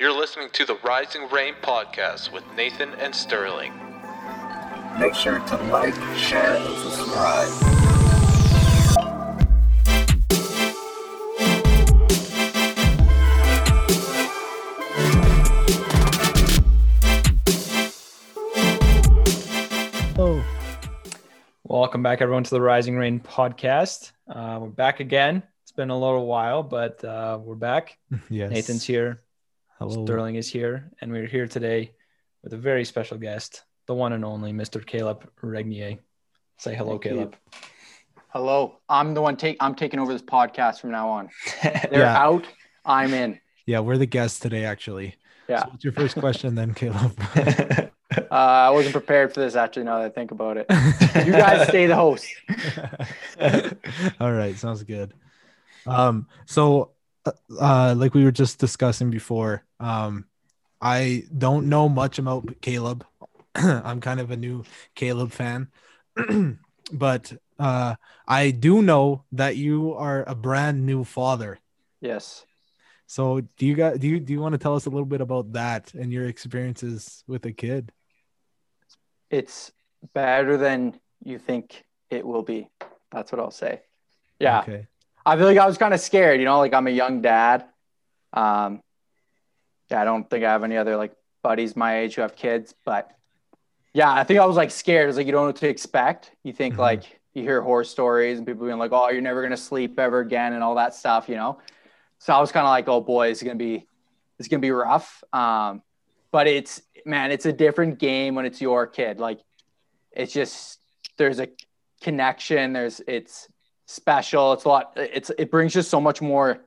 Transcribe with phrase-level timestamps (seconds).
[0.00, 3.72] You're listening to the Rising Rain podcast with Nathan and Sterling.
[5.00, 7.48] Make sure to like, share, and subscribe.
[20.16, 20.44] Oh.
[21.64, 24.12] Welcome back, everyone, to the Rising Rain podcast.
[24.28, 25.42] Uh, we're back again.
[25.64, 27.98] It's been a little while, but uh, we're back.
[28.30, 28.52] Yes.
[28.52, 29.22] Nathan's here,
[29.78, 30.04] Hello.
[30.04, 31.92] Sterling is here, and we're here today
[32.42, 34.84] with a very special guest, the one and only Mr.
[34.84, 35.98] Caleb Regnier.
[36.58, 37.10] Say hello, Thank you.
[37.12, 37.36] Caleb.
[38.30, 38.78] Hello.
[38.88, 41.28] I'm the one take I'm taking over this podcast from now on.
[41.62, 42.16] They're Yeah.
[42.18, 42.44] out.
[42.84, 43.40] I'm in.
[43.66, 45.14] Yeah, we're the guests today, actually.
[45.48, 45.62] Yeah.
[45.64, 47.18] So what's your first question then, Caleb?
[48.30, 50.66] Uh, I wasn't prepared for this actually now that I think about it.
[51.26, 52.26] You guys stay the host.
[54.18, 55.12] All right, sounds good.
[55.86, 56.90] Um, so
[57.60, 60.26] uh, like we were just discussing before, um,
[60.80, 63.04] I don't know much about Caleb.
[63.54, 65.68] I'm kind of a new Caleb fan,
[66.92, 71.58] but uh, I do know that you are a brand new father.
[72.00, 72.44] Yes.
[73.06, 75.22] So do you guys do you do you want to tell us a little bit
[75.22, 77.90] about that and your experiences with a kid?
[79.30, 79.72] It's
[80.14, 82.68] better than you think it will be.
[83.10, 83.80] That's what I'll say.
[84.38, 84.60] Yeah.
[84.60, 84.86] Okay.
[85.28, 87.66] I feel like I was kind of scared, you know, like I'm a young dad.
[88.32, 88.80] Um,
[89.90, 91.12] yeah, I don't think I have any other like
[91.42, 93.10] buddies my age who have kids, but
[93.92, 95.08] yeah, I think I was like scared.
[95.08, 96.32] It's like you don't know what to expect.
[96.44, 96.78] You think Mhm.
[96.78, 100.20] like you hear horror stories and people being like, "Oh, you're never gonna sleep ever
[100.20, 101.58] again" and all that stuff, you know.
[102.18, 103.86] So I was kind of like, "Oh boy, it's gonna be,
[104.38, 105.82] it's gonna be rough." Um,
[106.32, 109.20] but it's man, it's a different game when it's your kid.
[109.20, 109.40] Like,
[110.12, 110.80] it's just
[111.18, 111.48] there's a
[112.00, 112.72] connection.
[112.72, 113.48] There's it's
[113.88, 114.52] special.
[114.52, 114.92] It's a lot.
[114.96, 116.58] It's it brings just so much more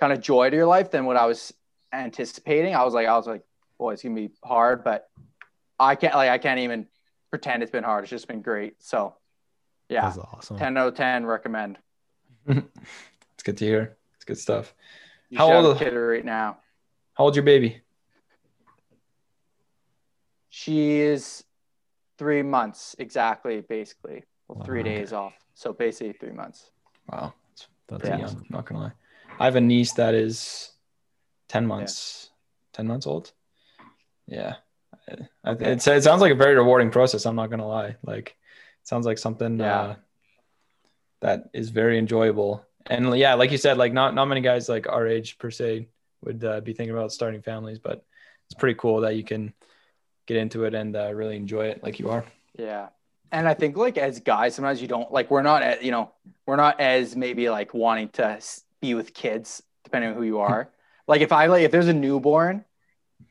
[0.00, 1.52] kind of joy to your life than what I was
[1.92, 2.74] anticipating.
[2.74, 3.42] I was like, I was like,
[3.78, 5.08] boy, it's gonna be hard, but
[5.78, 6.86] I can't like I can't even
[7.30, 8.04] pretend it's been hard.
[8.04, 8.82] It's just been great.
[8.82, 9.14] So
[9.88, 10.58] yeah, That's awesome.
[10.58, 11.78] ten out of ten recommend.
[12.48, 13.96] It's good to hear.
[14.16, 14.74] It's good stuff.
[15.30, 16.58] You How old- a kid right now?
[17.14, 17.80] How old your baby?
[20.50, 21.44] She is
[22.18, 24.24] three months exactly, basically.
[24.56, 24.84] Well, three Wow.
[24.84, 25.34] days off.
[25.54, 26.70] So basically three months.
[27.10, 28.18] Wow, it's That's Yeah.
[28.18, 28.46] young.
[28.50, 28.92] Not gonna lie.
[29.38, 30.72] I have a niece that is
[31.48, 32.30] ten months.
[32.72, 33.32] Ten months old.
[34.26, 34.56] Yeah,
[35.08, 35.72] I- I- Okay.
[35.72, 37.26] it's, it sounds like a very rewarding process.
[37.26, 37.96] I'm not gonna lie.
[38.02, 38.36] Like,
[38.80, 39.80] it sounds like something Yeah.
[39.80, 39.96] uh,
[41.20, 42.64] that is very enjoyable.
[42.86, 45.88] And yeah, like you said, like not not many guys like our age per se
[46.22, 48.04] would uh, be thinking about starting families, but
[48.46, 49.52] it's pretty cool that you can
[50.26, 52.24] get into it and uh, really enjoy it like you are.
[52.58, 52.88] Yeah.
[53.32, 56.12] And I think like as guys, sometimes you don't like we're not at, you know,
[56.46, 58.40] we're not as maybe like wanting to
[58.80, 60.52] be with kids, depending on who you hmm.
[60.52, 60.70] are.
[61.06, 62.64] like if I like if there's a newborn,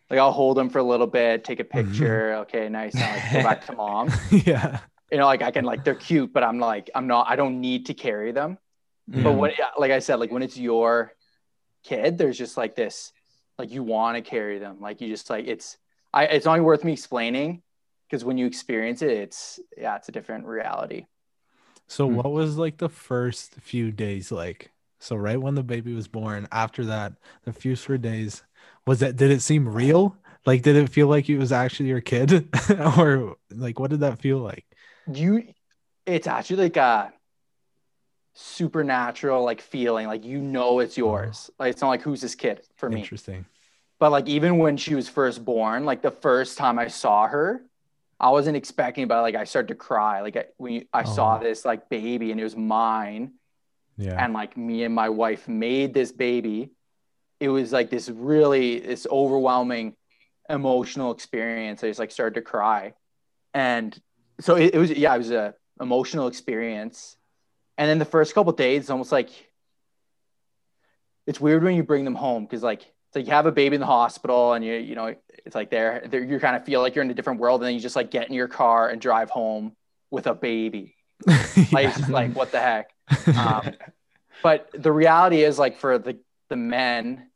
[0.09, 1.89] like I'll hold them for a little bit, take a mm-hmm.
[1.89, 2.33] picture.
[2.41, 2.95] Okay, nice.
[2.95, 4.11] Now like go back to mom.
[4.31, 4.79] yeah.
[5.11, 7.27] You know, like I can like they're cute, but I'm like I'm not.
[7.29, 8.57] I don't need to carry them.
[9.09, 9.23] Mm-hmm.
[9.23, 9.37] But Mhm.
[9.37, 11.13] when, like I said, like when it's your
[11.83, 13.11] kid, there's just like this,
[13.57, 14.79] like you want to carry them.
[14.79, 15.77] Like you just like it's,
[16.13, 17.63] I, it's only worth me explaining
[18.09, 21.05] because when you experience it, it's, yeah, it's a different reality.
[21.87, 22.17] So Hmm.
[22.17, 24.71] what was like the first few days like?
[24.99, 27.13] So right when the baby was born, after that,
[27.45, 28.43] the few few days,
[28.85, 30.15] was that did it seem real?
[30.45, 32.49] Like did it feel like it was actually your kid?
[32.97, 34.65] or like what did that feel like?
[35.11, 35.53] You,
[36.05, 37.13] it's actually like a
[38.33, 41.49] supernatural like feeling, like you know it's yours.
[41.59, 43.11] Like it's not like who's this kid for me.
[43.11, 43.45] Interesting.
[43.99, 47.63] But like even when she was first born, like the first time I saw her,
[48.19, 50.21] I wasn't expecting, but like I started to cry.
[50.21, 51.43] Like I, when you, I saw Oh.
[51.43, 53.33] this like baby and it was mine,
[53.97, 54.23] Yeah.
[54.23, 56.71] and like me and my wife made this baby.
[57.39, 59.95] It was like this really this overwhelming
[60.49, 61.83] emotional experience.
[61.83, 62.93] I just like started to cry,
[63.53, 63.97] and
[64.41, 67.15] so it, it was yeah, it was a emotional experience.
[67.77, 69.29] And then the first couple days, almost like
[71.25, 73.79] it's weird when you bring them home because like like you have a baby in
[73.79, 76.95] the hospital and you you know it's like there there you kind of feel like
[76.95, 79.01] you're in a different world and then you just like get in your car and
[79.01, 79.75] drive home
[80.11, 80.95] with a baby.
[81.71, 82.91] Like it's like what the heck?
[83.35, 83.73] Um,
[84.43, 86.17] but the reality is like for the
[86.49, 87.29] the men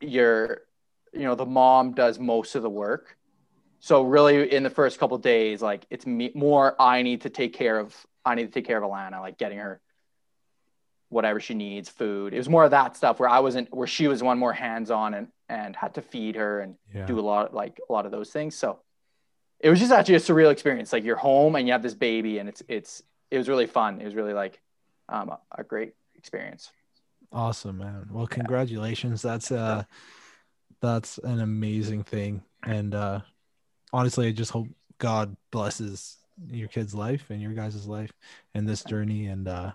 [0.00, 0.62] you're
[1.12, 3.16] you know the mom does most of the work.
[3.80, 7.52] So really in the first couple days like it's me more i need to take
[7.52, 7.94] care of
[8.24, 9.80] i need to take care of alana like getting her
[11.08, 14.08] whatever she needs food it was more of that stuff where i wasn't where she
[14.08, 17.06] was one more hands on and and had to feed her and yeah.
[17.06, 18.80] do a lot like a lot of those things so
[19.60, 22.38] it was just actually a surreal experience like you're home and you have this baby
[22.38, 24.60] and it's it's it was really fun it was really like
[25.08, 26.72] um, a, a great experience
[27.32, 28.08] Awesome, man.
[28.10, 29.22] Well, congratulations.
[29.22, 29.84] That's uh
[30.80, 32.42] that's an amazing thing.
[32.64, 33.20] And uh
[33.92, 34.68] honestly, I just hope
[34.98, 36.16] God blesses
[36.50, 38.12] your kid's life and your guys' life
[38.54, 39.72] and this journey and uh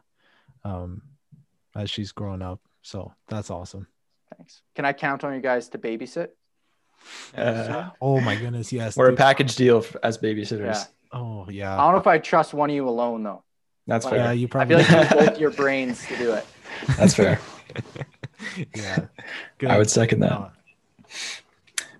[0.63, 1.01] um
[1.75, 2.59] as she's growing up.
[2.81, 3.87] So that's awesome.
[4.37, 4.61] Thanks.
[4.75, 6.29] Can I count on you guys to babysit?
[7.35, 8.95] Uh, Oh my goodness, yes.
[8.95, 10.75] we're a package deal f- as babysitters.
[10.75, 10.83] Yeah.
[11.11, 11.73] Oh yeah.
[11.73, 13.43] I don't know if I trust one of you alone though.
[13.87, 14.23] That's Like, fair.
[14.25, 16.45] Yeah, you I probably feel like you need both your brains to do it.
[16.97, 17.39] That's fair.
[18.75, 19.05] yeah.
[19.67, 20.31] I would second that.
[20.31, 20.49] Uh,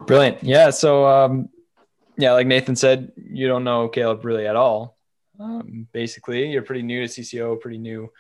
[0.06, 0.44] Brilliant.
[0.44, 0.70] Yeah.
[0.70, 1.50] So, um,
[2.18, 4.98] yeah, like Nathan said, you don't know Caleb really at all.
[5.40, 8.12] Um, basically, you're pretty new to CCO, pretty new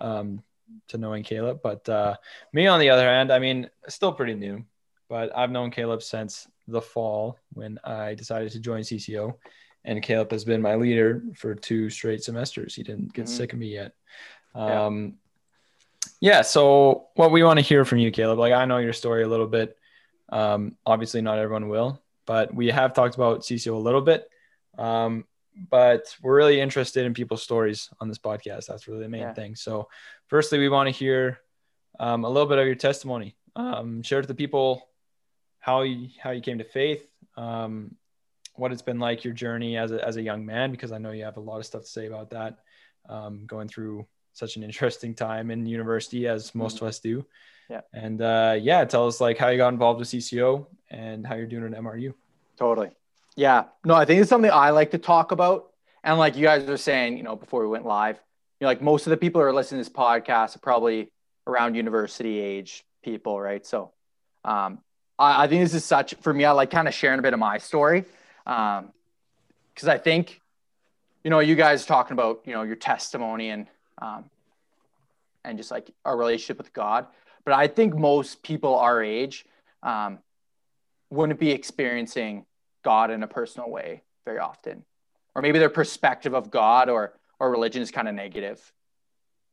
[0.00, 0.42] um,
[0.88, 1.60] to knowing Caleb.
[1.62, 2.16] But uh,
[2.52, 4.64] me, on the other hand, I mean, still pretty new.
[5.08, 9.34] But I've known Caleb since the fall when I decided to join CCO,
[9.84, 12.74] and Caleb has been my leader for two straight semesters.
[12.74, 13.28] He didn't get Mhm.
[13.28, 13.92] sick of me yet.
[14.54, 14.84] Yeah.
[14.86, 15.18] Um,
[16.20, 16.42] yeah.
[16.42, 19.28] So, what we want to hear from you, Caleb, like I know your story a
[19.28, 19.76] little bit.
[20.28, 24.30] Um, obviously, not everyone will, but we have talked about CCO a little bit.
[24.78, 25.26] Um,
[25.56, 28.66] but we're really interested in people's stories on this podcast.
[28.66, 29.34] That's really the main Yeah.
[29.34, 29.54] thing.
[29.56, 29.88] So,
[30.28, 31.40] firstly, we want to hear
[31.98, 33.36] um, a little bit of your testimony.
[33.56, 34.88] Um, share with the people
[35.58, 37.06] how you how you came to faith,
[37.36, 37.94] um,
[38.54, 41.10] what it's been like your journey as a as a young man, because I know
[41.10, 42.58] you have a lot of stuff to say about that.
[43.08, 47.26] Um, going through such an interesting time in university, as most of us do.
[47.68, 47.80] Yeah.
[47.92, 51.46] And uh, yeah, tell us like how you got involved with CCO and how you're
[51.46, 52.14] doing at MRU.
[52.56, 52.90] Totally.
[53.36, 53.64] Yeah.
[53.84, 55.70] No, I think it's something I like to talk about.
[56.02, 58.16] And like you guys were saying, you know, before we went live,
[58.58, 61.10] you know, like most of the people who are listening to this podcast are probably
[61.46, 63.64] around university age people, right?
[63.66, 63.92] So
[64.44, 64.80] um,
[65.18, 67.32] I, I think this is such for me, I like kind of sharing a bit
[67.32, 68.04] of my story.
[68.46, 68.92] Um,
[69.74, 70.40] because I think,
[71.24, 73.66] you know, you guys talking about, you know, your testimony and
[74.02, 74.24] um
[75.42, 77.06] and just like our relationship with God.
[77.44, 79.46] But I think most people our age
[79.82, 80.18] um
[81.10, 82.44] wouldn't be experiencing
[82.82, 84.84] God in a personal way very often.
[85.34, 88.60] Or maybe their perspective of God or or religion is kind of negative.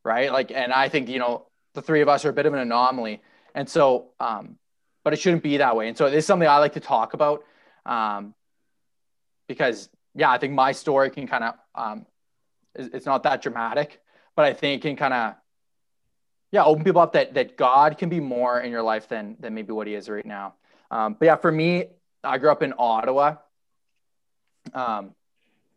[0.04, 0.32] Right?
[0.32, 2.60] Like and I think, you know, the three of us are a bit of an
[2.60, 3.22] anomaly.
[3.54, 4.58] And so um
[5.04, 5.88] but it shouldn't be that way.
[5.88, 7.44] And so it is something I like to talk about.
[7.86, 8.34] Um
[9.48, 12.06] because yeah, I think my story can kind of um
[12.76, 14.02] it's it's not that dramatic,
[14.36, 15.36] but I think it can kind of
[16.52, 19.54] yeah, open people up that that God can be more in your life than than
[19.54, 20.56] maybe what he is right now.
[20.90, 21.86] Um, but yeah, for me,
[22.24, 23.36] I grew up in Ottawa.
[24.74, 25.14] Um,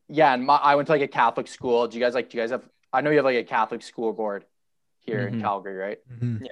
[0.09, 1.87] yeah, and my, I went to like a Catholic school.
[1.87, 2.31] Do you guys like?
[2.31, 2.63] Do you guys have?
[2.93, 4.45] I know you have like a Catholic school board
[4.99, 5.41] here in Mhm.
[5.41, 5.99] Calgary, right?
[6.13, 6.47] mhm.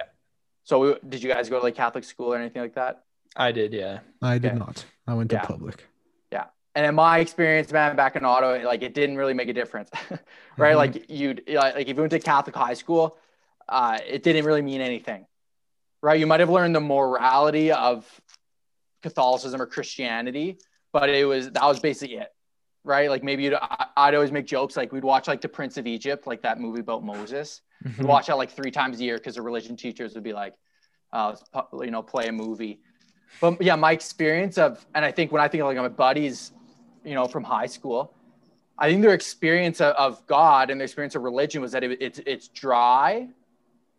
[0.65, 3.05] So we, did you guys go to like Catholic school or anything like that?
[3.35, 4.01] I did, yeah.
[4.23, 4.59] I did Okay.
[4.59, 4.85] not.
[5.07, 5.43] I went to Yeah.
[5.47, 5.87] public.
[6.31, 6.47] Yeah.
[6.75, 9.91] And in my experience, man, back in Ottawa, like it didn't really make a difference,
[10.57, 10.75] right?
[10.75, 10.77] Mhm.
[10.77, 13.17] Like you'd like if you went to Catholic high school,
[13.69, 15.27] uh, it didn't really mean anything,
[16.03, 16.21] right?
[16.21, 18.07] You might have learned the morality of
[19.03, 20.59] Catholicism or Christianity,
[20.93, 22.29] but it was that was basically it,
[22.85, 23.09] right?
[23.11, 25.87] Like maybe you'd, I- I'd always make jokes like we'd watch like The Prince of
[25.87, 27.63] Egypt, like that movie about Moses.
[27.97, 30.55] We'd watch that like three times a year because the religion teachers would be like,
[31.13, 31.37] uh,
[31.81, 32.81] you know, play a movie.
[33.41, 36.53] But yeah, my experience of, and I think when I think of like my buddies,
[37.05, 38.13] you know, from high school,
[38.79, 41.99] I think their experience of, of God and their experience of religion was that it,
[42.01, 43.29] it's it's dry.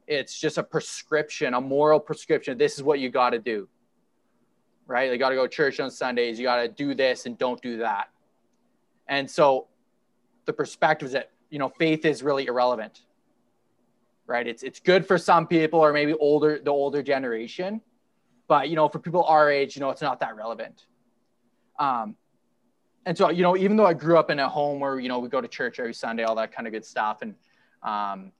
[0.07, 2.57] It's just a prescription, a moral prescription.
[2.57, 3.68] This is what you got to do.
[4.89, 5.12] Right?
[5.12, 6.39] You got to go to church on Sundays.
[6.39, 8.10] You got to do this and don't do that.
[9.08, 9.67] And so
[10.46, 13.01] the perspective is that, you know, faith is really irrelevant.
[14.25, 14.48] Right?
[14.48, 17.81] It's it's good for some people or maybe older the older generation,
[18.48, 20.86] but you know, for people our age, you know, it's not that relevant.
[21.77, 22.15] Um,
[23.05, 25.19] and so you know even though i grew up in a home where you know
[25.19, 27.34] we go to church every sunday all that kind of good stuff and
[27.81, 28.31] um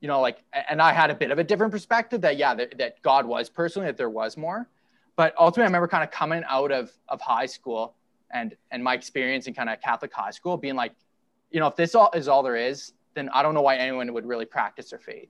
[0.00, 2.78] you know like and i had a bit of a different perspective that yeah that,
[2.78, 4.68] that god was personally that there was more
[5.16, 7.94] but ultimately i remember kind of coming out of of high school
[8.30, 10.92] and and my experience in kind of catholic high school being like
[11.50, 14.12] you know if this all is all there is then i don't know why anyone
[14.12, 15.28] would really practice their faith.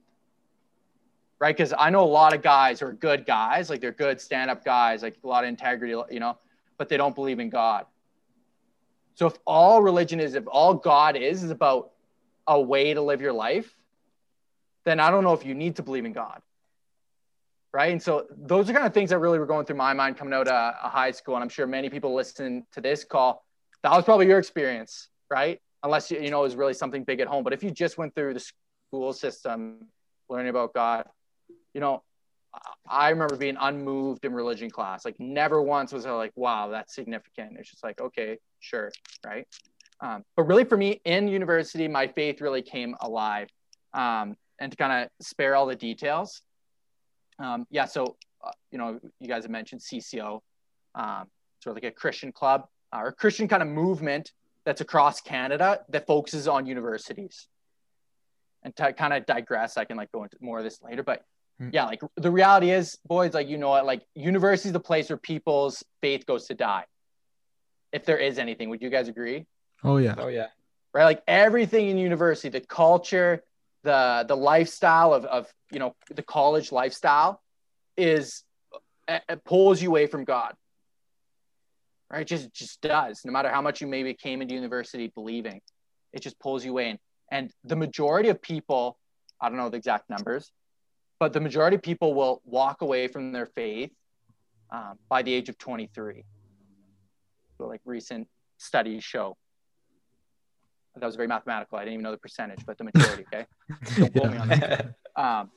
[1.38, 1.56] Right?
[1.56, 4.64] Because i know a lot of guys who are good guys like they're good stand-up
[4.64, 6.38] guys like a lot of integrity you know
[6.78, 7.86] but they don't believe in god.
[9.14, 11.92] So if all religion is, if all God is, is about
[12.46, 13.72] a way to live your life,
[14.84, 16.40] then I don't know if you need to believe in God.
[17.74, 17.90] Right.
[17.90, 20.34] And so those are kind of things that really were going through my mind coming
[20.34, 21.36] out of a high school.
[21.36, 23.46] And I'm sure many people listening to this call,
[23.82, 25.58] that was probably your experience, right?
[25.82, 27.42] Unless you, you know, it was really something big at home.
[27.44, 29.88] But if you just went through the school system
[30.28, 31.06] learning about God,
[31.72, 32.02] you know,
[32.86, 35.06] I remember being unmoved in religion class.
[35.06, 37.56] Like never once was I like, wow, that's significant.
[37.58, 38.92] It's just like, okay, sure,
[39.24, 39.46] right?
[40.00, 43.48] Um, but really, for me in university, my faith really came alive.
[43.94, 46.42] Um, and to kind of spare all the details,
[47.38, 47.84] um, yeah.
[47.86, 50.40] So uh, you know, you guys have mentioned CCO,
[50.94, 51.26] um,
[51.62, 54.32] sort of like a Christian club uh, or Christian kind of movement
[54.64, 57.48] that's across Canada that focuses on universities.
[58.64, 61.24] And to kind of digress, I can like go into more of this later, but
[61.58, 61.68] Hmm.
[61.70, 65.10] yeah, like the reality is, boys, like you know what, like university is the place
[65.10, 66.84] where people's faith goes to die.
[67.92, 69.46] If there is anything, would you guys agree?
[69.84, 70.14] Oh yeah.
[70.16, 70.46] Oh yeah.
[70.94, 71.04] right?
[71.04, 73.42] Like everything in university, the culture,
[73.82, 77.40] the the lifestyle of of you know the college lifestyle
[77.96, 78.44] is
[79.08, 80.54] it pulls you away from God.
[82.10, 82.26] Right?
[82.26, 83.22] Just just does.
[83.24, 85.60] No matter how much you maybe came into university believing,
[86.12, 86.98] it just pulls you away.
[87.30, 88.98] And, the majority of people,
[89.40, 90.52] I don't know the exact numbers,
[91.18, 93.90] but the majority of people will walk away from their faith
[94.70, 96.24] um, by the age of 23.
[97.56, 99.36] So like recent studies show
[101.00, 101.78] that was very mathematical.
[101.78, 103.24] I didn't even know the percentage, but the majority.
[103.32, 103.46] Okay,
[103.96, 104.94] don't quote me on that.
[105.16, 105.50] Um,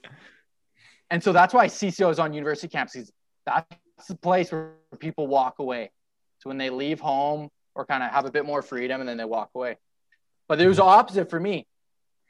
[1.10, 3.12] and so that's why CCO is on university campuses.
[3.46, 3.68] That's
[4.08, 5.92] the place where people walk away.
[6.40, 9.18] So when they leave home or kind of have a bit more freedom, and then
[9.18, 9.78] they walk away.
[10.48, 11.68] But it was the opposite for me.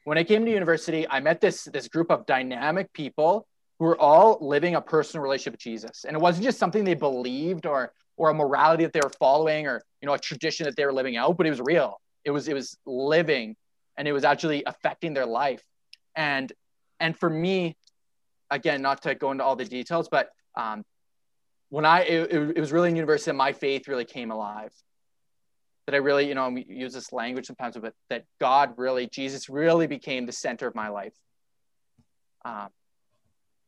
[0.04, 3.48] When I came to university, I met this this group of dynamic people
[3.78, 6.96] who were all living a personal relationship with Jesus, and it wasn't just something they
[6.96, 10.76] believed or or a morality that they were following or you know a tradition that
[10.76, 13.56] they were living out, but it was real it was it was living
[13.98, 15.64] and it was actually affecting their life.
[16.16, 16.52] And
[17.00, 17.78] and for me
[18.50, 20.84] again not to go into all the details but um,
[21.70, 24.72] when i it, it was really in university that my faith really came alive.
[25.86, 29.50] That i really you know we use this language sometimes but that god really jesus
[29.50, 31.14] really became the center of my life.
[32.44, 32.70] Um,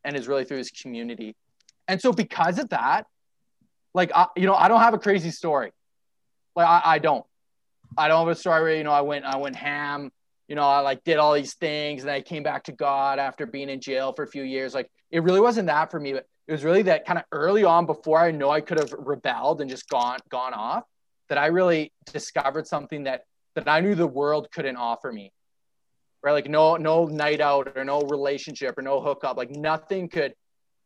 [0.04, 1.36] and is really through his community.
[1.88, 3.08] And so because of that
[3.94, 5.72] like I, you know i don't have a crazy story.
[6.56, 7.26] Like i, I don't
[7.98, 10.12] I don't have a story where, you know, I went, I went ham,
[10.48, 13.46] you know, I like did all these things and I came back to God after
[13.46, 14.74] being in jail for a few years.
[14.74, 17.64] Like it really wasn't that for me, but it was really that kind of early
[17.64, 20.84] on before I know I could have rebelled and just gone, gone off
[21.30, 23.24] that I really discovered something that,
[23.56, 25.34] that I knew the world couldn't offer me.
[26.24, 26.32] Right.
[26.34, 30.34] Like no, no night out or no relationship or no hookup, like nothing could,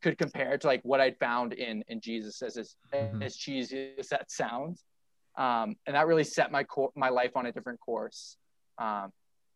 [0.02, 3.22] could compare to like what I'd found in, in Jesus as, as, Mhm.
[3.22, 4.84] as cheesy as that sounds
[5.36, 8.36] um, and that really set my my life on a different course.
[8.78, 9.12] Um,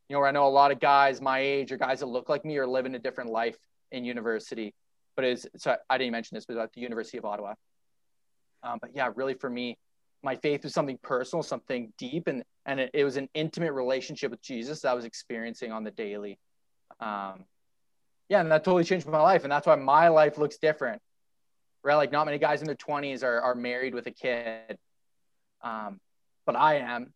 [0.08, 2.28] you know, where I know a lot of guys my age or guys that look
[2.28, 3.56] like me are living a different life
[3.90, 4.74] in university.
[5.16, 7.54] But it's so I didn't mention this, but at the University of Ottawa.
[8.62, 9.78] Um, but yeah, really for me,
[10.22, 14.30] my faith was something personal, something deep, and and it, it was an intimate relationship
[14.30, 16.38] with Jesus that I was experiencing on the daily.
[17.00, 17.44] Um,
[18.28, 21.00] yeah, and that totally changed my life, and that's why my life looks different.
[21.82, 24.78] Right, like not many guys in their twenties are are married with a kid
[25.66, 26.00] um,
[26.46, 27.12] but I am.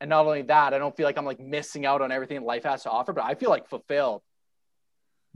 [0.00, 2.64] And not only that, I don't feel like I'm like missing out on everything life
[2.64, 4.22] has to offer, but I feel like fulfilled.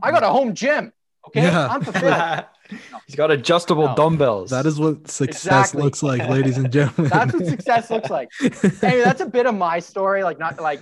[0.02, 0.92] I got a home gym.
[1.28, 1.42] Okay.
[1.42, 1.66] Yeah.
[1.68, 2.44] I'm fulfilled.
[3.06, 3.94] He's got adjustable No.
[3.96, 4.50] dumbbells.
[4.50, 5.82] That is what success Exactly.
[5.82, 7.10] looks like, ladies and gentlemen.
[7.10, 8.28] That's what success looks like.
[8.80, 10.22] Hey, that's a bit of my story.
[10.22, 10.80] Like not like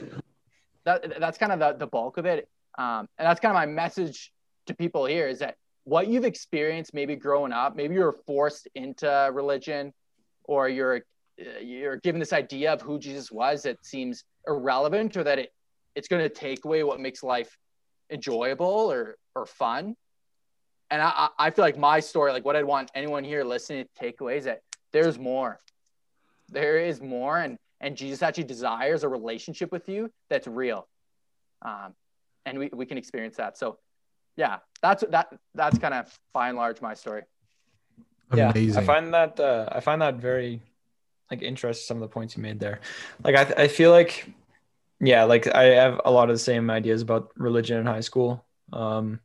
[0.85, 1.21] that.
[1.21, 2.49] That's kind of the, the bulk of it.
[2.77, 4.33] Um, and that's kind of my message
[4.67, 9.31] to people here is that what you've experienced, maybe growing up, maybe you're forced into
[9.33, 9.93] religion,
[10.45, 11.03] or you're
[11.63, 15.53] you're given this idea of who Jesus was that seems irrelevant, or that it
[15.95, 17.57] it's going to take away what makes life
[18.11, 19.97] enjoyable or or fun.
[20.91, 23.85] And I, I I feel like my story, like what I'd want anyone here listening
[23.85, 24.61] to take away is that
[24.93, 25.61] there's more.
[26.49, 30.89] There is more, and and Jesus actually desires a relationship with you that's real,
[31.63, 31.95] um,
[32.47, 33.59] and we, we can experience that.
[33.59, 33.79] So,
[34.37, 37.23] yeah, that's that that's kind of by and large my story.
[38.33, 40.63] yeah, I find that uh, I find that very
[41.31, 42.81] like interest Some of the points you made there,
[43.25, 44.29] like I I feel like
[45.01, 48.45] yeah, like I have a lot of the same ideas about religion in high school.
[48.73, 49.21] Um,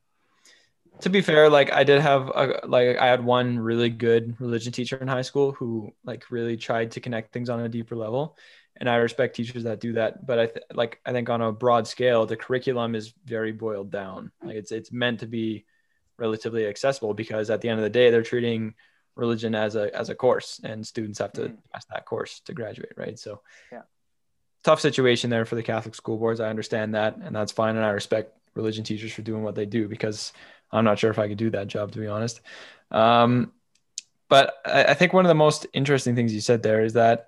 [1.02, 4.72] to be fair, like I did have a, like I had one really good religion
[4.72, 8.38] teacher in high school who like really tried to connect things on a deeper level,
[8.78, 10.26] and I respect teachers that do that.
[10.26, 13.92] But I th- like I think on a broad scale, the curriculum is very boiled
[13.92, 14.32] down.
[14.44, 15.66] Like it's it's meant to be
[16.18, 18.76] relatively accessible because at the end of the day, they're treating
[19.16, 21.58] religion as a as a course, and students have to Mhm.
[21.74, 23.20] pass that course to graduate, right?
[23.20, 23.42] So
[23.72, 23.82] Yeah.
[24.64, 26.40] tough situation there for the Catholic school boards.
[26.40, 29.66] I understand that, and that's fine, and I respect religion teachers for doing what they
[29.66, 30.34] do because
[30.72, 32.42] I'm not sure if I could do that job to be honest.
[32.92, 33.54] Um,
[34.30, 37.28] but I, I think one of the most interesting things you said there is that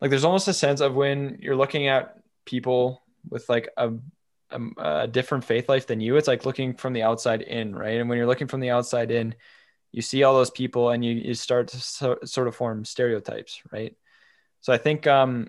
[0.00, 3.92] like there's almost a sense of when you're looking at people with like a,
[4.78, 8.00] a different faith life than you, it's like looking from the outside in, right?
[8.00, 9.34] And when you're looking from the outside in,
[9.92, 13.60] you see all those people and you, you start to so, sort of form stereotypes,
[13.72, 13.96] right?
[14.60, 15.48] So I think um,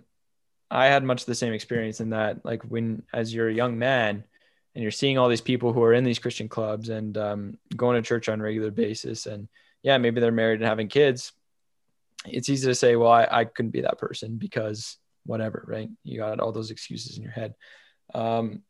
[0.69, 4.23] I had much the same experience in that, like when as you're a young man
[4.73, 8.01] and you're seeing all these people who are in these Christian clubs and um, going
[8.01, 9.49] to church on a regular basis, and
[9.83, 11.33] yeah, maybe they're married and having kids.
[12.25, 15.89] It's easy to say, well, I, I couldn't be that person because whatever, right?
[16.03, 17.53] You got all those excuses in your head.
[18.13, 18.63] Um,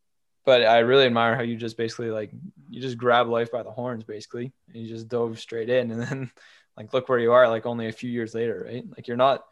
[0.45, 2.31] but I really admire how you just basically like
[2.69, 6.01] you just grab life by the horns basically and you just dove straight in and
[6.01, 6.31] then
[6.77, 8.85] like look where you are like only a few years later, right?
[8.95, 9.43] Like you're not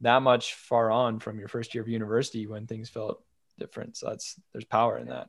[0.00, 3.22] that much far on from your first year of university when things felt
[3.58, 3.96] different.
[3.96, 5.28] So that's there's power in that.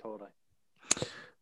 [0.00, 0.30] Totally.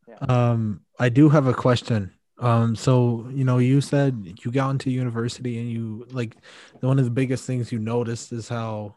[0.08, 0.18] Yeah.
[0.28, 2.12] Um, I do have a question.
[2.38, 6.36] Um, so you know, you said you got into university and you like
[6.80, 8.96] one of the biggest things you noticed is how,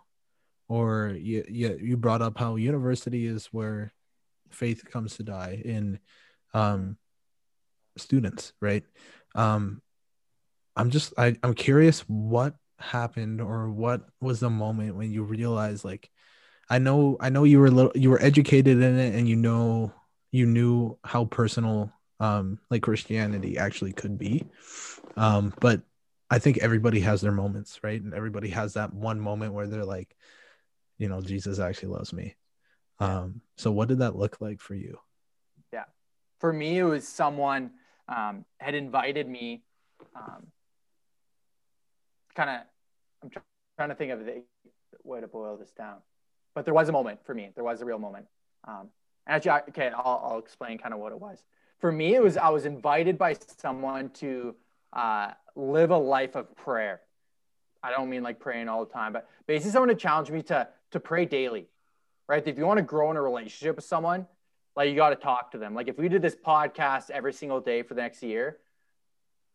[0.70, 3.92] or you you, you brought up how university is where
[4.52, 6.00] faith comes to die in
[6.54, 6.98] um
[7.98, 8.84] students, right?
[9.36, 9.82] Um,
[10.76, 15.84] I'm just I, I'm curious what happened or what was the moment when you realized
[15.84, 16.10] like
[16.70, 19.92] I know I know you were little, you were educated in it and you know
[20.32, 24.46] you knew how personal um like Christianity actually could be.
[25.18, 25.82] Um but
[26.30, 28.02] I think everybody has their moments, right?
[28.02, 30.16] And everybody has that one moment where they're like
[31.00, 32.36] you know Jesus actually loves me.
[33.00, 35.00] Um so what did that look like for you?
[35.74, 35.86] Yeah
[36.40, 37.72] for me, it was someone
[38.08, 39.62] um, had invited me.
[40.16, 40.48] Um,
[42.36, 42.62] kind of,
[43.22, 43.40] I'm tr-
[43.78, 44.44] trying to think of the
[45.04, 45.98] way to boil this down,
[46.56, 47.52] but there was a moment for me.
[47.56, 48.26] There was a real moment.
[48.68, 48.90] Um,
[49.28, 51.44] actually, I, okay, I'll, I'll explain kind of what it was.
[51.80, 54.56] For me, it was I was invited by someone to
[54.94, 57.02] uh, live a life of prayer.
[57.82, 60.68] I don't mean like praying all the time, but basically someone to challenge me to
[60.92, 61.68] to pray daily,
[62.28, 62.46] right?
[62.46, 64.28] If you want to grow in a relationship with someone,
[64.76, 65.74] like you got to talk to them.
[65.74, 68.58] Like if we did this podcast every single day for the next year,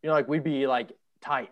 [0.02, 1.50] you know, like we'd be like tight.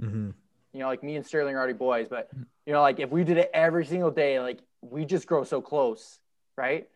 [0.00, 0.30] Mm-hmm.
[0.72, 2.30] You know, like me and Sterling are already boys, but
[2.66, 5.60] you know, like if we did it every single day, like we just grow so
[5.60, 6.18] close,
[6.56, 6.88] right?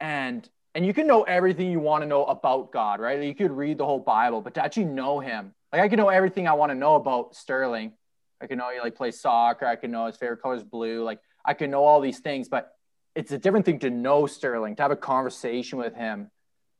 [0.00, 3.22] And and you can know everything you want to know about God, right?
[3.22, 6.08] You could read the whole Bible, but to actually know Him, like I can know
[6.08, 7.92] everything I want to know about Sterling.
[8.40, 9.66] I can know he like plays soccer.
[9.66, 11.02] I can know his favorite color is blue.
[11.02, 12.72] Like I can know all these things, but
[13.14, 16.30] it's a different thing to know Sterling, to have a conversation with him,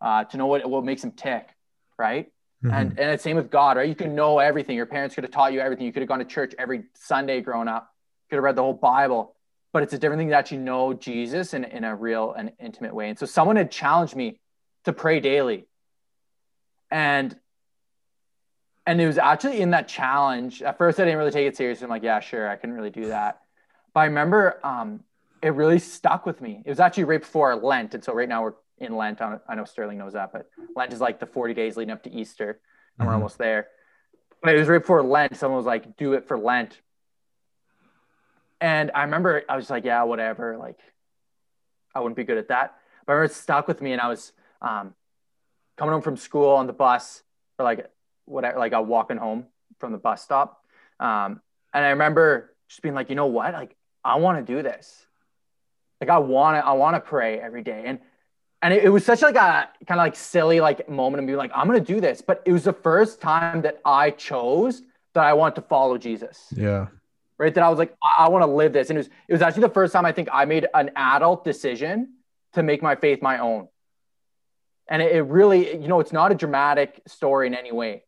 [0.00, 1.48] uh, to know what what makes him tick,
[1.98, 2.27] right?
[2.64, 2.74] Mm-hmm.
[2.74, 3.88] And and it's the same with God, right?
[3.88, 4.77] You can know everything.
[4.77, 5.87] Your parents could have taught you everything.
[5.87, 7.92] You could have gone to church every Sunday growing up.
[8.31, 9.37] Could have read the whole Bible,
[9.72, 12.94] but it's a different thing to actually know Jesus in, in a real and intimate
[12.94, 13.11] way.
[13.11, 14.40] And so someone had challenged me
[14.85, 15.66] to pray daily.
[16.90, 17.37] And
[18.87, 20.62] and it was actually in that challenge.
[20.62, 21.85] At first, I didn't really take it seriously.
[21.85, 23.40] I'm like, yeah, sure, I can really do that.
[23.94, 25.00] But I remember um,
[25.40, 26.62] it really stuck with me.
[26.64, 29.22] It was actually right before Lent, and so right now we're in Lent.
[29.22, 32.11] I know Sterling knows that, but Lent is like the 40 days leading up to
[32.12, 32.61] Easter,
[32.98, 33.16] and we're Mhm.
[33.16, 33.68] almost there.
[34.42, 35.37] But it was right before Lent.
[35.37, 36.80] Someone was like, "Do it for Lent,"
[38.61, 40.80] and I remember I was like, "Yeah, whatever." Like,
[41.94, 42.74] I wouldn't be good at that.
[43.07, 44.94] But I remember it stuck with me, and I was um,
[45.76, 47.22] coming home from school on the bus,
[47.59, 47.90] or like
[48.24, 49.46] whatever, like I was walking home
[49.78, 50.64] from the bus stop,
[50.98, 51.40] um,
[51.72, 53.52] and I remember just being like, "You know what?
[53.52, 55.05] Like, I want to do this."
[56.01, 57.85] like I want to I want to pray every day.
[57.87, 57.99] And
[58.62, 61.38] and it, it was such like a kind of like silly like moment of being
[61.38, 62.23] like I'm gonna do this.
[62.23, 64.83] But it was the first time that I chose
[65.14, 66.53] that I want to follow Jesus.
[66.57, 66.88] Yeah.
[67.38, 67.55] right?
[67.55, 68.90] That I was like I, I want to live this.
[68.90, 71.45] And it was it was actually the first time I think I made an adult
[71.45, 72.14] decision
[72.55, 73.69] to make my faith my own.
[74.88, 78.05] And it, it really you know it's not a dramatic story in any way.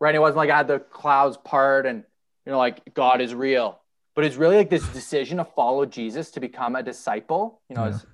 [0.00, 0.14] Right?
[0.14, 2.04] It wasn't like I had the clouds part and
[2.44, 3.80] you know like God is real
[4.18, 7.84] but it's really like this decision to follow Jesus to become a disciple, you know,
[7.84, 7.90] Yeah.
[7.90, 8.06] as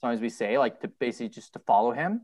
[0.00, 2.22] sometimes we say, like to basically just to follow him.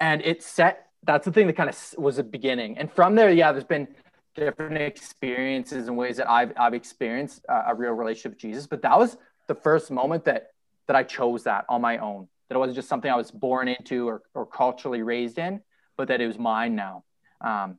[0.00, 2.78] And it set that's the thing that kind of was a beginning.
[2.78, 3.88] And from there, yeah, there's been
[4.34, 8.66] different experiences and ways that I've I've experienced a, a real relationship with Jesus.
[8.66, 10.52] But that was the first moment that
[10.86, 12.26] that I chose that on my own.
[12.48, 15.60] That it wasn't just something I was born into or, or culturally raised in,
[15.98, 17.04] but that it was mine now.
[17.42, 17.78] Um,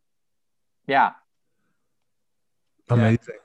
[0.86, 1.14] yeah,
[2.92, 3.40] Amazing.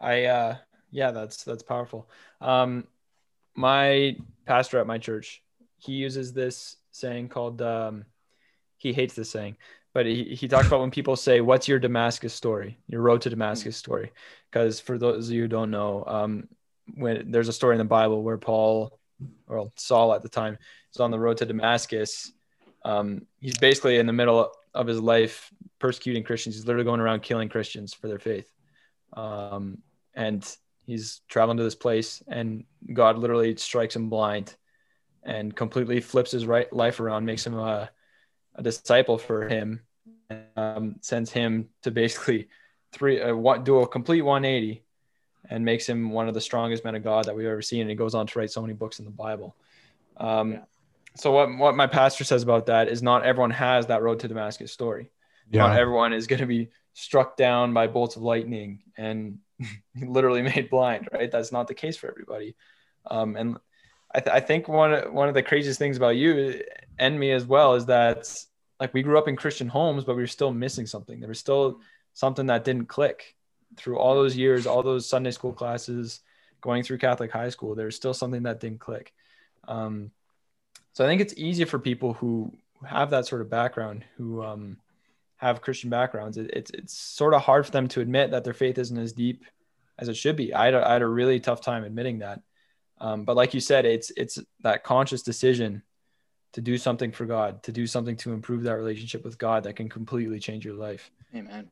[0.00, 0.56] I uh
[0.90, 2.08] yeah, that's that's powerful.
[2.40, 2.86] Um
[3.54, 5.42] my pastor at my church,
[5.78, 8.04] he uses this saying called um
[8.78, 9.56] he hates this saying,
[9.92, 12.78] but he, he talks about when people say, What's your Damascus story?
[12.86, 14.12] Your road to Damascus story.
[14.50, 16.48] Because for those of you who don't know, um
[16.94, 18.98] when there's a story in the Bible where Paul
[19.46, 20.58] or Saul at the time
[20.92, 22.32] is on the road to Damascus.
[22.84, 26.56] Um, he's basically in the middle of his life persecuting Christians.
[26.56, 28.50] He's literally going around killing Christians for their faith.
[29.12, 29.78] Um,
[30.14, 30.44] and
[30.90, 34.56] he's traveling to this place and god literally strikes him blind
[35.22, 37.90] and completely flips his right life around makes him a,
[38.56, 39.80] a disciple for him
[40.56, 42.48] um, sends him to basically
[42.92, 44.82] three uh, one, do a complete 180
[45.48, 47.82] and makes him one of the strongest men of god that we've ever seen.
[47.82, 49.56] And he goes on to write so many books in the bible.
[50.16, 50.58] Um, Yeah.
[51.16, 54.28] so what, what my pastor says about that is not everyone has that road to
[54.28, 55.10] damascus story.
[55.52, 59.38] Not everyone is going to be struck down by bolts of lightning and
[60.00, 61.30] literally made blind, right?
[61.30, 62.54] That's not the case for everybody.
[63.06, 63.56] Um, and
[64.14, 66.62] I, th- I think one one of the craziest things about you
[66.98, 68.32] and me as well is that
[68.78, 71.20] like we grew up in Christian homes, but we were still missing something.
[71.20, 71.80] There was still
[72.14, 73.36] something that didn't click
[73.76, 76.20] through all those years, all those Sunday school classes,
[76.60, 77.74] going through Catholic high school.
[77.74, 79.12] There was still something that didn't click.
[79.68, 80.10] Um,
[80.92, 82.52] so I think it's easier for people who
[82.84, 84.78] have that sort of background, who um,
[85.40, 86.36] have Christian backgrounds.
[86.36, 89.12] It, it's it's sort of hard for them to admit that their faith isn't as
[89.12, 89.44] deep
[89.98, 90.52] as it should be.
[90.52, 92.40] I had a, I had a really tough time admitting that.
[92.98, 95.82] Um, but like you said, it's it's that conscious decision
[96.52, 99.76] to do something for God, to do something to improve that relationship with God that
[99.76, 101.10] can completely change your life.
[101.34, 101.70] Amen.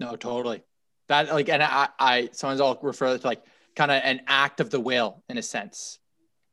[0.00, 0.62] No, totally.
[1.08, 3.42] That like, and I, I sometimes I'll refer to like
[3.76, 5.98] kind of an act of the will in a sense.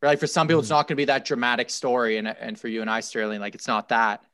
[0.01, 0.19] Right?
[0.19, 0.63] For some people, mm-hmm.
[0.63, 3.39] it's not going to be that dramatic story, and and for you and I, Sterling,
[3.39, 4.25] like it's not that.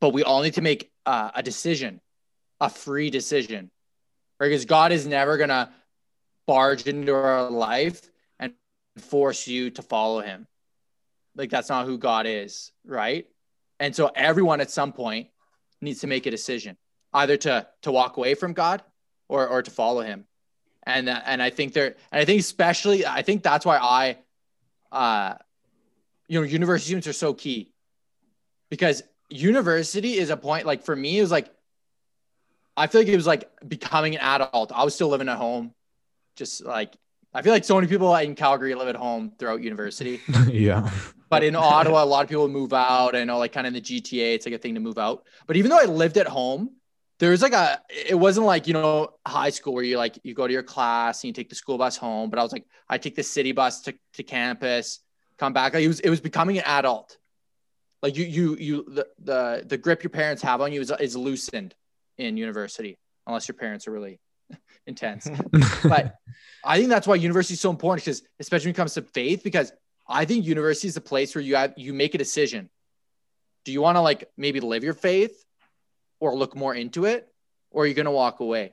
[0.00, 2.00] But we all need to make uh, a decision,
[2.60, 3.70] a free decision,
[4.38, 4.48] right?
[4.48, 5.68] Because God is never going to
[6.46, 8.00] barge into our life
[8.38, 8.54] and
[8.98, 10.46] force you to follow him.
[11.36, 13.26] Like that's not who God is, right?
[13.78, 15.28] And so everyone at some point
[15.80, 16.76] needs to make a decision,
[17.12, 18.82] either to to walk away from God
[19.28, 20.24] or or to follow him.
[20.84, 24.18] And uh, and I think there and I think especially I think that's why I
[24.90, 25.34] uh
[26.26, 27.72] you know university students are so key.
[28.70, 31.50] Because university is a point like for me it was like
[32.78, 34.70] I feel like it was like becoming an adult.
[34.72, 35.74] I was still living at home,
[36.36, 36.94] just like
[37.34, 40.20] I feel like so many people in Calgary live at home throughout university.
[40.48, 40.88] yeah.
[41.28, 43.14] But in Ottawa, a lot of people move out.
[43.14, 45.24] I know, like, kind of in the GTA, it's like a thing to move out.
[45.46, 46.70] But even though I lived at home,
[47.18, 50.32] there was like a, it wasn't like, you know, high school where you like, you
[50.32, 52.30] go to your class and you take the school bus home.
[52.30, 55.00] But I was like, I take the city bus to, to campus,
[55.36, 55.74] come back.
[55.74, 57.17] Like, it was, it was becoming an adult.
[58.02, 61.16] Like, you, you, you, the, the, the grip your parents have on you is, is
[61.16, 61.74] loosened
[62.16, 64.20] in university, unless your parents are really
[64.86, 65.28] intense.
[65.84, 66.14] but
[66.64, 69.42] I think that's why university is so important because especially when it comes to faith,
[69.42, 69.72] because
[70.08, 72.70] I think university is a place where you have you make a decision.
[73.64, 75.44] Do you want to like maybe live your faith
[76.20, 77.28] or look more into it?
[77.70, 78.72] Or are you gonna walk away?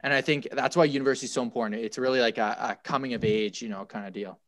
[0.00, 1.82] And I think that's why university is so important.
[1.82, 4.38] It's really like a, a coming of age, you know, kind of deal.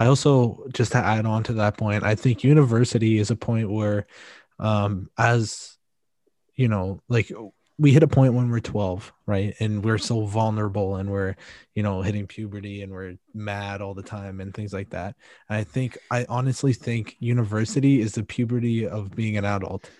[0.00, 3.70] I also just to add on to that point, I think university is a point
[3.70, 4.06] where
[4.58, 5.76] um as
[6.56, 7.32] you know, like
[7.80, 9.54] we hit a point when we're 12 right?
[9.58, 11.34] And we're so vulnerable and we're
[11.74, 15.16] you know hitting puberty and we're mad all the time and things like that.
[15.48, 19.90] And i think i honestly think university is the puberty of being an adult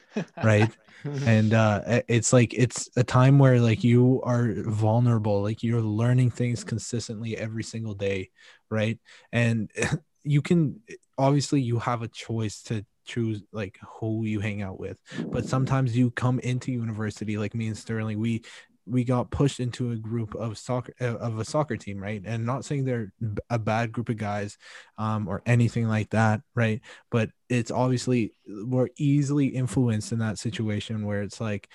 [0.44, 0.70] right?
[1.24, 6.30] And uh it's like it's a time where like you are vulnerable like you're learning
[6.30, 8.28] things consistently every single day
[8.68, 8.98] right?
[9.32, 9.70] And
[10.24, 10.80] you can
[11.16, 14.98] obviously you have a choice to choose like who you hang out with.
[15.26, 18.42] But sometimes you come into university like me and sterling we
[18.86, 22.22] we got pushed into a group of soccer uh, of a soccer team right?
[22.24, 23.12] And not saying they're
[23.48, 24.56] a bad group of guys
[24.98, 26.80] um, or anything like that right?
[27.10, 31.68] But it's obviously we're easily influenced in that situation where it's like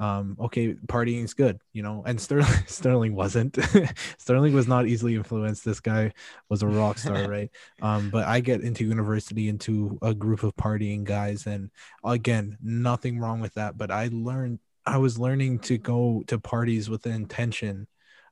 [0.00, 2.02] um, okay, partying is good, you know.
[2.06, 3.58] And Sterling Sterling wasn't.
[4.18, 5.62] Sterling was not easily influenced.
[5.62, 6.12] This guy
[6.48, 7.50] was a rock star, right?
[7.82, 11.70] Um, but I get into university into a group of partying guys, and
[12.02, 13.76] again, nothing wrong with that.
[13.76, 17.86] But I learned I was learning to go to parties with the intention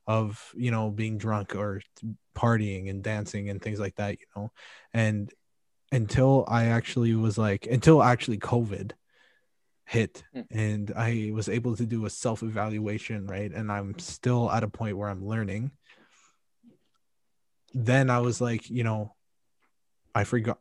[0.07, 1.81] of you know being drunk or
[2.35, 4.51] partying and dancing and things like that, you know.
[4.91, 5.31] And
[5.91, 8.93] until I actually was like until actually COVID
[9.89, 10.41] hit hmm.
[10.51, 13.51] and I was able to do a self evaluation, right?
[13.51, 15.71] And I'm still at a point where I'm learning.
[17.73, 19.15] Then I was like, you know,
[20.13, 20.59] I forgot.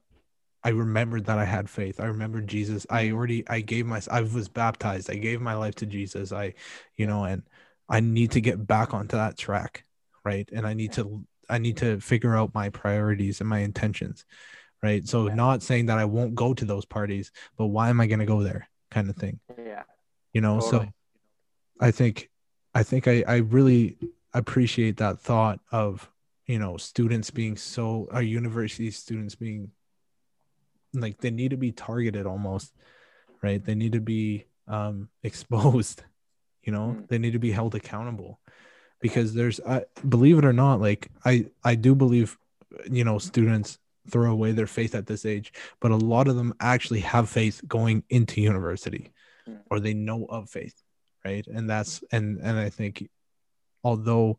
[0.65, 2.01] I remembered that I had faith.
[2.01, 2.87] I remembered Jesus.
[2.89, 5.11] I already, I gave my, I was baptized.
[5.11, 6.33] I gave my life to Jesus.
[6.33, 6.55] I,
[6.97, 7.43] you know, and
[7.87, 9.85] I need to get back onto that track,
[10.25, 10.49] right?
[10.53, 14.25] And I need to, I need to figure out my priorities and my intentions,
[14.83, 15.07] right?
[15.07, 18.21] So, not saying that I won't go to those parties, but why am I going
[18.21, 18.69] to go there?
[18.91, 19.41] Kind of thing.
[19.59, 19.83] Yeah.
[20.33, 20.87] You know, totally.
[20.87, 20.93] so
[21.81, 22.31] I think
[22.75, 23.97] I think I, I really
[24.35, 26.11] appreciate that thought of,
[26.47, 29.71] you know, students being so our university students being
[30.95, 32.73] like they need to be targeted almost,
[33.43, 33.65] right?
[33.65, 36.03] They need to be um exposed,
[36.63, 37.09] you know, mm.
[37.09, 38.41] they need to be held accountable
[39.01, 42.37] because there's I believe it or not, like I I do believe
[42.91, 43.79] you know students
[44.11, 47.61] throw away their faith at this age, but a lot of them actually have faith
[47.67, 49.13] going into university
[49.47, 49.57] hmm.
[49.71, 50.83] or they know of faith,
[51.25, 51.47] right?
[51.47, 53.09] And that's and and I think
[53.85, 54.39] although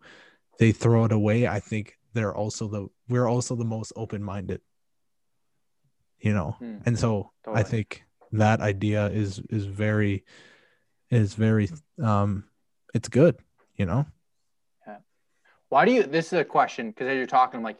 [0.57, 4.61] they throw it away, I think they're also the we're also the most open-minded.
[6.19, 6.55] You know.
[6.59, 6.77] Hmm.
[6.85, 7.61] And so totally.
[7.61, 8.03] I think
[8.33, 10.23] that idea is is very
[11.09, 11.69] is very
[12.01, 12.43] um
[12.93, 13.35] it's good
[13.75, 14.05] you know
[14.85, 14.97] Yeah.
[15.69, 16.03] Why do you?
[16.03, 17.79] This is a question because as you're talking, I'm like,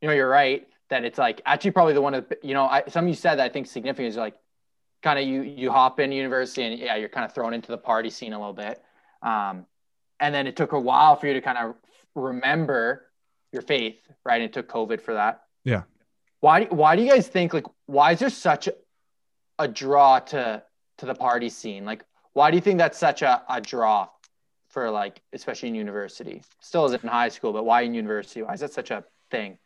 [0.00, 2.84] you know, you're right that it's like actually probably the one of you know, I,
[2.88, 4.34] some of you said that I think significant is like
[5.02, 7.78] kind of you you hop in university and yeah, you're kind of thrown into the
[7.78, 8.82] party scene a little bit,
[9.22, 9.66] um,
[10.20, 11.74] and then it took a while for you to kind of
[12.14, 13.06] remember
[13.52, 14.36] your faith, right?
[14.36, 15.42] And it took COVID for that.
[15.64, 15.82] Yeah.
[16.40, 18.74] Why why do you guys think like why is there such a,
[19.58, 20.62] a draw to
[20.98, 21.84] to the party scene?
[21.84, 24.08] Like why do you think that's such a, a draw
[24.68, 26.42] for like especially in university?
[26.60, 28.42] Still isn't in high school, but why in university?
[28.42, 29.58] Why is that such a thing?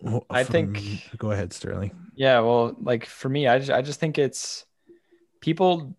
[0.00, 3.82] Well, I from- think- go ahead sterling Yeah, well, like for me, I just, I
[3.82, 4.64] just think it's
[5.40, 5.94] people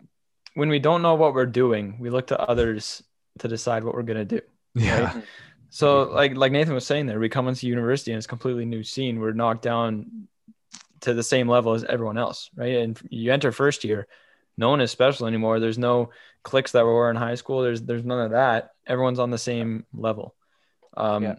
[0.53, 3.03] when we don't know what we're doing, we look to others
[3.39, 4.41] to decide what we're gonna do.
[4.75, 5.21] yeah
[5.69, 8.65] So like like Nathan was saying there, we come into university and it's a completely
[8.65, 9.19] new scene.
[9.19, 10.27] We're knocked down
[11.01, 12.77] to the same level as everyone else, right?
[12.77, 14.07] And you enter first year,
[14.57, 15.59] no one is special anymore.
[15.59, 16.09] There's no
[16.43, 17.61] cliques that were in high school.
[17.61, 18.71] There's there's none of that.
[18.87, 20.35] Everyone's on the same level.
[20.95, 21.35] Um Yeah.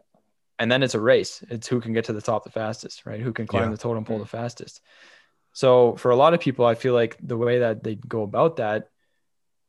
[0.58, 1.42] And then it's a race.
[1.50, 3.20] It's who can get to the top the fastest, right?
[3.20, 3.70] Who can climb Yeah.
[3.70, 4.80] the totem pole the fastest.
[5.52, 8.56] So for a lot of people, I feel like the way that they go about
[8.56, 8.90] that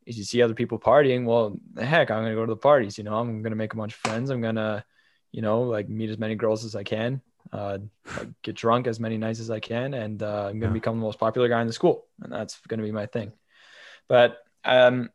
[0.05, 1.25] is you see other people partying.
[1.25, 2.97] Well, heck, I'm gonna go to the parties.
[2.97, 4.29] You know, I'm gonna make a bunch of friends.
[4.29, 4.83] I'm gonna,
[5.31, 7.21] you know, like meet as many girls as I can,
[7.51, 7.77] uh,
[8.17, 10.79] like get drunk as many nights as I can, and uh, I'm gonna Yeah.
[10.79, 13.31] become the most popular guy in the school, and that's gonna be my thing.
[14.07, 15.09] But um,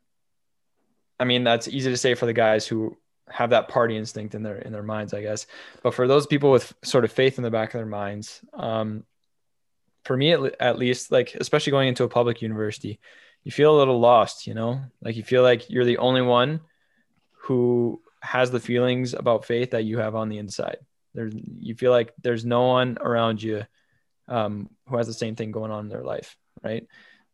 [1.19, 2.97] I mean, that's easy to say for the guys who
[3.29, 5.47] have that party instinct in their in their minds, I guess.
[5.83, 9.03] But for those people with sort of faith in the back of their minds, um,
[10.03, 12.99] for me at, at least, like especially going into a public university,
[13.43, 14.47] you feel a little lost.
[14.47, 16.61] You know, like you feel like you're the only one
[17.43, 20.77] who has the feelings about faith that you have on the inside.
[21.13, 23.65] There, you feel like there's no one around you
[24.27, 26.87] um, who has the same thing going on in their life, right?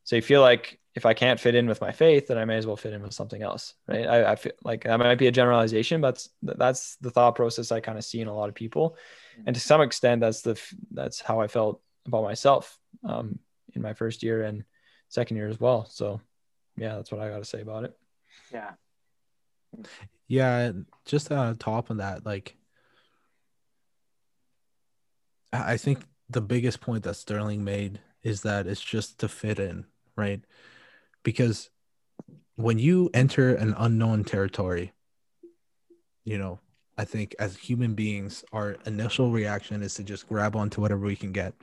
[0.03, 2.57] So you feel like if I can't fit in with my faith, then I may
[2.57, 4.05] as well fit in with something else, right?
[4.05, 7.71] I, I feel like that might be a generalization, but that's, that's the thought process
[7.71, 8.97] I kind of see in a lot of people,
[9.45, 13.39] and to some extent, that's the that's how I felt about myself um,
[13.73, 14.63] in my first year and
[15.07, 15.85] second year as well.
[15.85, 16.19] So,
[16.77, 17.97] yeah, that's what I got to say about it.
[18.51, 18.71] Yeah.
[20.27, 20.71] Yeah,
[21.05, 22.55] just on top of that, like
[25.53, 25.99] I I think
[26.29, 30.41] the biggest point that Sterling made is that it's just to fit in, right?
[31.23, 31.69] Because
[32.55, 34.93] when you enter an unknown territory,
[36.23, 36.59] you know,
[36.97, 41.15] I think as human beings, our initial reaction is to just grab onto whatever we
[41.15, 41.53] can get,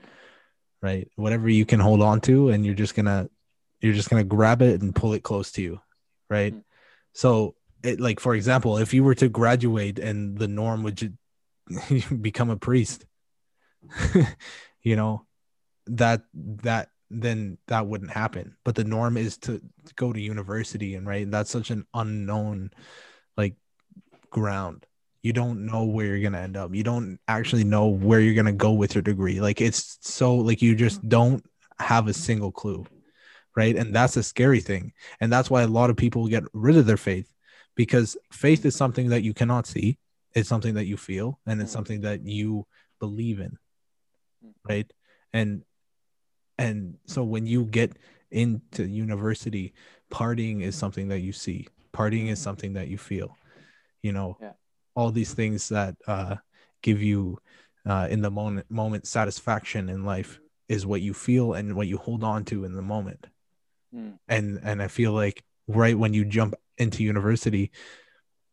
[0.82, 1.08] right?
[1.16, 3.28] Whatever you can hold on to, and you're just gonna
[3.80, 5.80] you're just gonna grab it and pull it close to you,
[6.28, 6.54] right?
[6.54, 6.64] Mhm.
[7.12, 11.12] So it like for example if you were to graduate and the norm would ju-
[12.20, 13.06] become a priest
[14.82, 15.24] you know
[15.86, 18.56] that that then that wouldn't happen.
[18.64, 19.60] But the norm is to
[19.96, 22.70] go to university and right that's such an unknown
[23.36, 23.54] like
[24.30, 24.86] ground.
[25.22, 26.74] You don't know where you're going to end up.
[26.74, 29.40] You don't actually know where you're going to go with your degree.
[29.40, 31.44] Like it's so like you just don't
[31.78, 32.86] have a single clue
[33.56, 33.74] right?
[33.74, 34.92] And that's a scary thing.
[35.20, 37.32] And that's why a lot of people get rid of their faith
[37.74, 39.98] because faith is something that you cannot see.
[40.32, 41.72] It's something that you feel and it's Mm.
[41.72, 42.68] something that you
[43.00, 43.58] believe in
[44.68, 44.90] right?
[45.32, 45.62] And
[46.58, 47.96] and so when you get
[48.30, 49.72] into university
[50.10, 53.36] partying is something that you see partying is something that you feel
[54.02, 54.52] you know Yeah.
[54.94, 56.36] all these things that uh
[56.82, 57.38] give you
[57.86, 61.96] uh in the moment moment satisfaction in life is what you feel and what you
[61.96, 63.26] hold on to in the moment
[63.94, 64.18] Mm.
[64.28, 67.70] and and i feel like right when you jump into university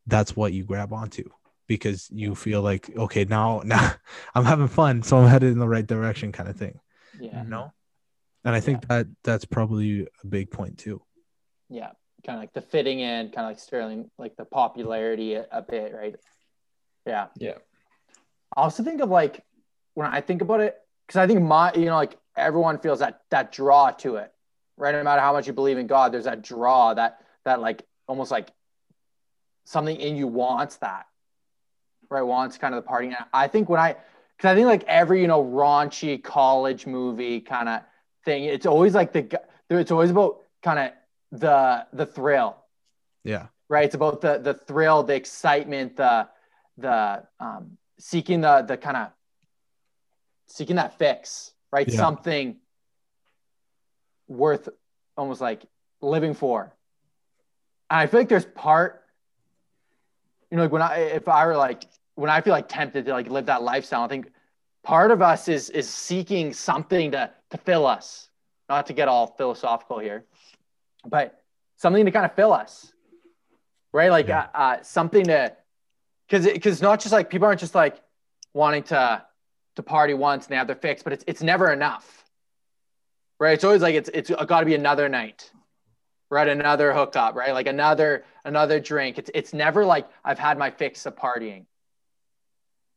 [0.07, 1.23] that's what you grab onto
[1.67, 3.91] because you feel like okay now now
[4.33, 6.79] i'm having fun so i'm headed in the right direction kind of thing
[7.19, 7.43] Yeah.
[7.43, 7.73] you know
[8.45, 11.01] and i think that that's probably a big point too
[11.69, 11.91] Yeah.
[12.25, 15.61] Kind of like the fitting in, kind of like Sterling, like the popularity a, a
[15.61, 16.15] bit, right?
[17.05, 17.27] Yeah.
[17.37, 17.57] Yeah.
[18.57, 19.43] I also think of like
[19.93, 23.21] when I think about it, because I think my, you know, like everyone feels that
[23.29, 24.31] that draw to it,
[24.75, 24.95] right?
[24.95, 28.31] No matter how much you believe in God, there's that draw that that like almost
[28.31, 28.49] like
[29.65, 31.05] something in you wants that,
[32.09, 32.23] right?
[32.23, 33.07] Wants kind of the party.
[33.07, 33.97] And I think when I,
[34.35, 37.81] because I think like every you know raunchy college movie kind of
[38.25, 42.57] thing, it's always like the, it's always about kind of the the thrill,
[43.23, 43.85] yeah right?
[43.85, 46.27] It's about the the thrill, the excitement, the
[46.77, 49.07] the um, seeking the the kind of
[50.47, 51.87] seeking that fix, right?
[51.87, 51.97] Yeah.
[51.97, 52.57] Something
[54.27, 54.69] worth
[55.17, 55.65] almost like
[56.01, 56.73] living for.
[57.89, 59.03] And I feel like there's part,
[60.49, 61.85] you know, like when I if I were like
[62.15, 64.31] when I feel like tempted to like live that lifestyle, I think
[64.85, 68.29] part of us is is seeking something to to fill us,
[68.69, 70.23] not to get all philosophical here,
[71.05, 71.41] but
[71.75, 72.93] something to kind of fill us,
[73.91, 74.09] right?
[74.11, 74.47] Like Yeah.
[74.53, 75.53] uh, uh, something to,
[76.27, 78.01] because because not just like people aren't just like
[78.53, 79.23] wanting to
[79.75, 82.23] to party once and they have their fix, but it's it's never enough,
[83.39, 83.53] right?
[83.53, 85.51] It's always like it's it's got to be another night,
[86.29, 86.47] right?
[86.47, 87.53] Another hookup, right?
[87.53, 89.17] Like another another drink.
[89.17, 91.65] It's it's never like I've had my fix of partying,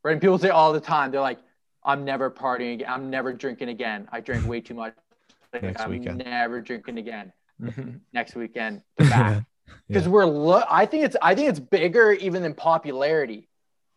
[0.05, 0.13] right?
[0.13, 1.39] And people say all the time, they're like,
[1.85, 2.89] I'm never partying again.
[2.91, 4.09] I'm never drinking again.
[4.13, 4.95] I drink way too much.
[5.53, 6.19] Like, Next I'm weekend.
[6.19, 7.33] never drinking again.
[7.61, 8.01] Mhm.
[8.13, 9.45] Next weekend, back
[9.87, 10.09] because Yeah.
[10.13, 13.49] we're lo- I think it's I think it's bigger even than popularity.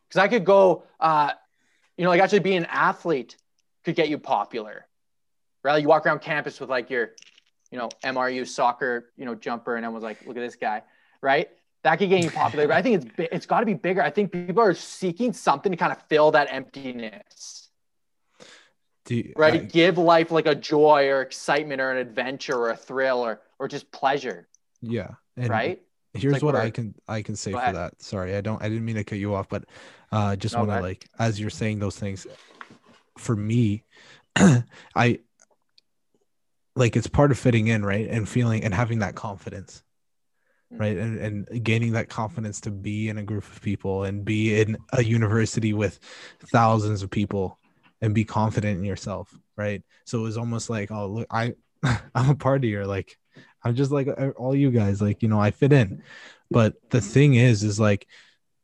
[0.07, 1.31] Because I could go, uh,
[1.97, 3.35] you know, like actually being an athlete
[3.83, 4.87] could get you popular,
[5.63, 5.73] right?
[5.73, 7.11] Like you walk around campus with like your,
[7.69, 10.83] you know, MRU soccer, you know, jumper, and everyone's like, look at this guy,
[11.21, 11.49] right?
[11.83, 14.01] That could get you popular, but I think it's it's got to be bigger.
[14.01, 17.60] I think people are seeking something to kind of fill that emptiness, Do
[19.09, 19.53] you- right?
[19.53, 23.41] I- Give life like a joy or excitement or an adventure or a thrill or
[23.59, 24.47] or just pleasure,
[24.81, 25.11] yeah.
[25.37, 25.81] And right?
[26.13, 27.75] here's like what I can I can say for ahead.
[27.75, 28.01] that.
[28.01, 29.65] Sorry, I don't I didn't mean to cut you off, but
[30.11, 32.27] uh just No, want to like as you're saying those things
[33.17, 33.83] for me
[34.95, 35.19] I
[36.75, 38.07] like it's part of fitting in, right?
[38.09, 39.83] And feeling and having that confidence.
[40.73, 40.79] Mm.
[40.79, 40.97] Right.
[40.97, 41.17] And
[41.49, 45.03] and gaining that confidence to be in a group of people and be in a
[45.03, 45.99] university with
[46.47, 47.57] thousands of people
[48.01, 49.33] and be confident in yourself.
[49.55, 49.83] Right.
[50.05, 53.17] So it was almost like, oh look, I I'm a partier, like
[53.63, 56.03] I'm just like uh, all you guys, like, you know, I fit in.
[56.49, 58.07] But the thing is, is like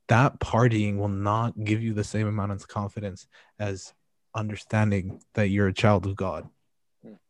[0.08, 3.28] that partying will not give you the same amount of confidence
[3.60, 3.94] as
[4.34, 6.50] understanding that you're a child of God.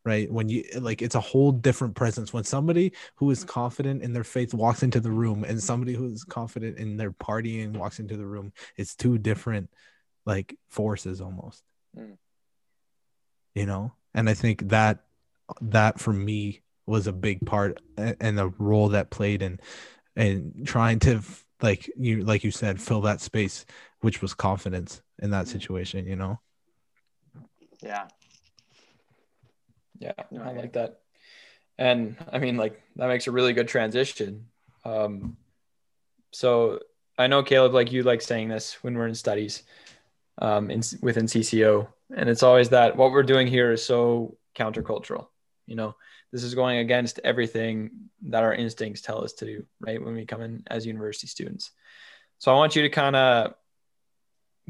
[0.04, 0.32] Right.
[0.32, 2.32] When you like, it's a whole different presence.
[2.32, 6.24] When somebody who is confident in their faith walks into the room and somebody who's
[6.24, 9.70] confident in their partying walks into the room, it's two different
[10.24, 11.62] like forces almost.
[11.98, 12.12] Hmm.
[13.54, 13.92] You know?
[14.14, 15.04] And I think that
[15.60, 19.58] that for me was a big part and the role that played in
[20.16, 21.20] and trying to
[21.62, 23.64] like you like you said fill that space
[24.00, 25.52] which was confidence in that Mm.
[25.52, 26.38] situation you know
[27.82, 28.08] Yeah.
[29.98, 31.00] Yeah, No, I I- like that.
[31.78, 34.46] And I mean, like that makes a really good transition.
[34.84, 35.36] Um,
[36.32, 36.80] so
[37.16, 39.62] I know Caleb, like you like saying this when we're in studies,
[40.38, 45.26] um, in within CCO, and it's always that what we're doing here is so countercultural.
[45.66, 45.96] You know,
[46.32, 47.90] this is going against everything
[48.22, 50.02] that our instincts tell us to do, right?
[50.02, 51.70] When we come in as university students.
[52.38, 53.54] So I want you to kind of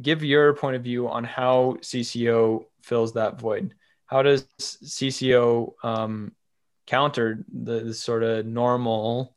[0.00, 3.74] give your point of view on how CCO fills that void
[4.08, 6.32] how does CCO um,
[6.86, 9.36] counter the, the sort of normal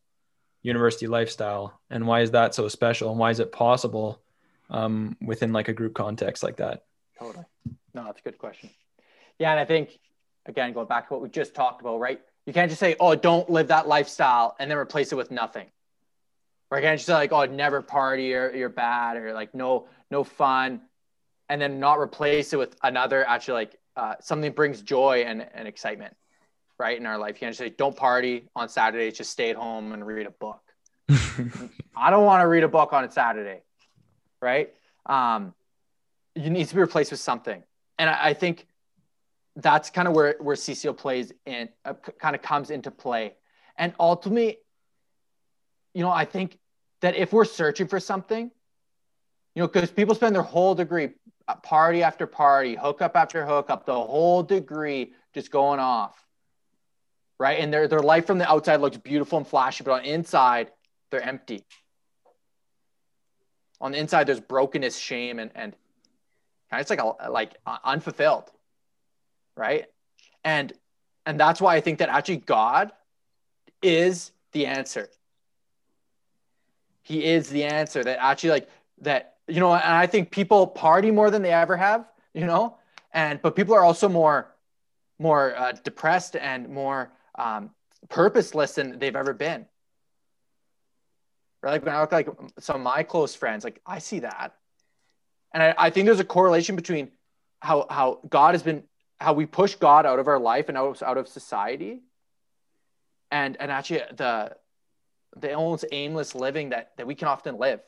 [0.64, 4.21] university lifestyle, and why is that so special, and why is it possible
[4.72, 6.84] um, within like a group context like that?
[7.20, 7.46] Totally.
[7.94, 8.70] No, that's a good question.
[9.38, 10.00] Yeah, and I think
[10.46, 12.20] again, going back to what we just talked about, right?
[12.46, 15.68] You can't just say, "Oh, don't live that lifestyle," and then replace it with nothing.
[16.72, 19.88] Or you can't just say like, "Oh, never party or you're bad," or like, "No,
[20.10, 20.82] no fun,"
[21.50, 25.46] and then not replace it with another actually like uh, something that brings joy and,
[25.54, 26.16] and excitement,
[26.80, 26.98] right?
[26.98, 29.92] In our life, you can't just say, "Don't party on Saturday; just stay at home
[29.92, 30.62] and read a book."
[31.96, 33.62] I don't want to read a book on a Saturday,
[34.42, 34.74] right?
[35.06, 35.54] Um,
[36.36, 37.62] you need to be replaced with something,
[38.00, 38.68] and I, I think
[39.56, 43.34] that's kind of where where CCO plays in, uh, kind of comes into play,
[43.78, 44.58] and ultimately,
[45.94, 46.58] you know, I think
[47.02, 48.52] that if we're searching for something,
[49.56, 51.10] you know, because people spend their whole degree,
[51.48, 56.26] uh, party after party, hookup after hookup, the whole degree just going off,
[57.40, 57.60] right?
[57.60, 60.72] And their their life from the outside looks beautiful and flashy, but on inside,
[61.10, 61.66] they're empty.
[63.82, 65.76] On the inside, there's brokenness, shame, and and
[66.72, 68.50] just like a like uh, unfulfilled,
[69.56, 69.88] right?
[70.44, 70.72] And
[71.26, 72.92] and that's why I think that actually God
[73.82, 75.10] is the answer.
[77.02, 81.12] He is the answer that actually like that you know, and I think people party
[81.12, 82.78] more than they ever have, you know,
[83.14, 84.54] and but people are also more
[85.20, 87.72] more uh, depressed and more um,
[88.10, 89.66] purposeless than they've ever been.
[91.62, 91.72] Right?
[91.72, 94.56] Like when I look like some of my close friends, like I see that.
[95.54, 97.12] And I, I think there's a correlation between
[97.60, 98.84] how how God has been
[99.20, 102.02] how we push God out of our life and out of, out of society
[103.30, 104.56] and and actually the
[105.38, 107.80] the almost aimless living that that we can often live.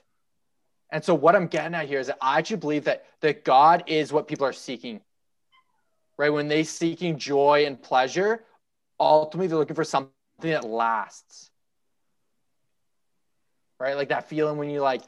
[0.91, 3.83] And so what I'm getting at here is that I actually believe that that God
[3.87, 5.01] is what people are seeking.
[6.17, 6.29] Right?
[6.29, 8.43] When they seeking joy and pleasure,
[8.99, 10.11] ultimately they're looking for something
[10.41, 11.49] that lasts
[13.79, 13.95] right?
[13.95, 15.01] Like that feeling when you like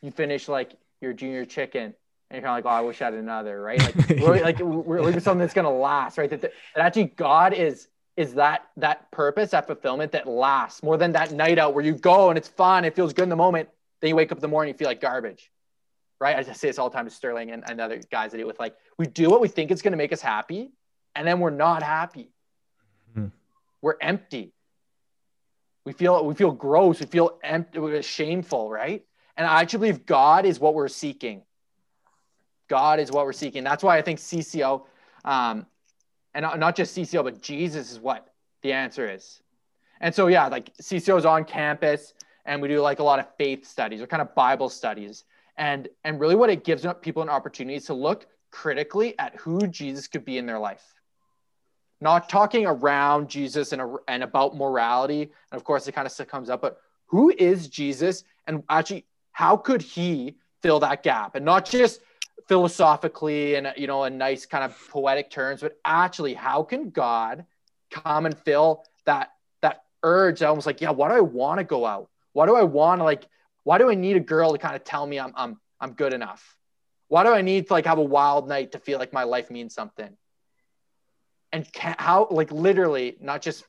[0.00, 1.94] you finish like your junior chicken and
[2.30, 3.80] you're kind of like, oh, I wish I had another, right?
[3.80, 6.30] Like we're like we're looking for something that's gonna last, right?
[6.30, 11.12] That, that actually God is is that that purpose, that fulfillment that lasts more than
[11.12, 13.68] that night out where you go and it's fun, it feels good in the moment.
[14.00, 15.50] Then you wake up in the morning, you feel like garbage.
[16.20, 16.36] Right?
[16.36, 18.44] I just say this all the time to Sterling and, and other guys that do
[18.44, 20.70] it with like we do what we think is going to make us happy,
[21.16, 22.30] and then we're not happy.
[23.14, 23.26] Hmm.
[23.80, 24.52] We're empty.
[25.84, 27.00] We feel we feel gross.
[27.00, 28.02] We feel empty.
[28.02, 29.04] Shameful, right?
[29.36, 31.42] And I actually believe God is what we're seeking.
[32.68, 33.64] God is what we're seeking.
[33.64, 34.84] That's why I think CCO,
[35.24, 35.66] um,
[36.34, 38.28] and not just CCO, but Jesus is what
[38.62, 39.40] the answer is.
[40.00, 42.14] And so, yeah, like CCO is on campus,
[42.44, 45.24] and we do like a lot of faith studies or kind of Bible studies.
[45.56, 49.66] And and really, what it gives people an opportunity is to look critically at who
[49.66, 50.94] Jesus could be in their life.
[52.02, 55.22] Not talking around Jesus and, and about morality.
[55.22, 58.24] And of course, it kind of comes up, but who is Jesus?
[58.46, 61.36] And actually, how could he fill that gap?
[61.36, 62.00] And not just
[62.48, 67.44] philosophically and you know in nice kind of poetic terms but actually how can god
[67.90, 69.30] come and fill that
[69.60, 72.56] that urge that almost like yeah why do i want to go out why do
[72.56, 73.28] i want to like
[73.62, 76.12] why do i need a girl to kind of tell me i'm i'm i'm good
[76.12, 76.56] enough
[77.08, 79.50] why do i need to like have a wild night to feel like my life
[79.50, 80.10] means something
[81.52, 83.64] and can, how like literally not just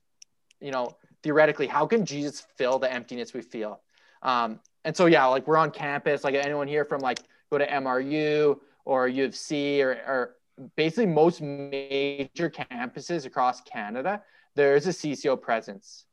[0.60, 3.82] you know theoretically how can jesus fill the emptiness we feel
[4.22, 7.20] um and so yeah like we're on campus like anyone here from like
[7.54, 10.36] go to MRU or U of C or, or
[10.76, 14.22] basically most major campuses across Canada,
[14.56, 16.06] there's a CCO presence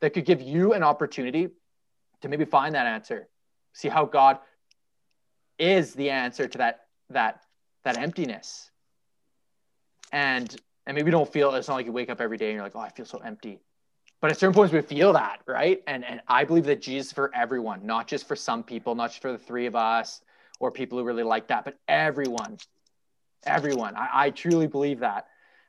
[0.00, 1.48] that could give you an opportunity
[2.20, 3.28] to maybe find that answer,
[3.72, 4.38] see how God
[5.58, 7.42] is the answer to that that
[7.84, 8.70] that emptiness.
[10.12, 10.54] And
[10.86, 12.62] and maybe you don't feel it's not like you wake up every day and you're
[12.62, 13.60] like, oh, I feel so empty.
[14.20, 15.82] But at certain points we feel that, right?
[15.86, 19.10] And and I believe that Jesus is for everyone, not just for some people, not
[19.10, 20.20] just for the three of us,
[20.58, 22.58] or people who really like that, but everyone,
[23.44, 23.94] everyone.
[23.96, 25.26] I, I truly believe that.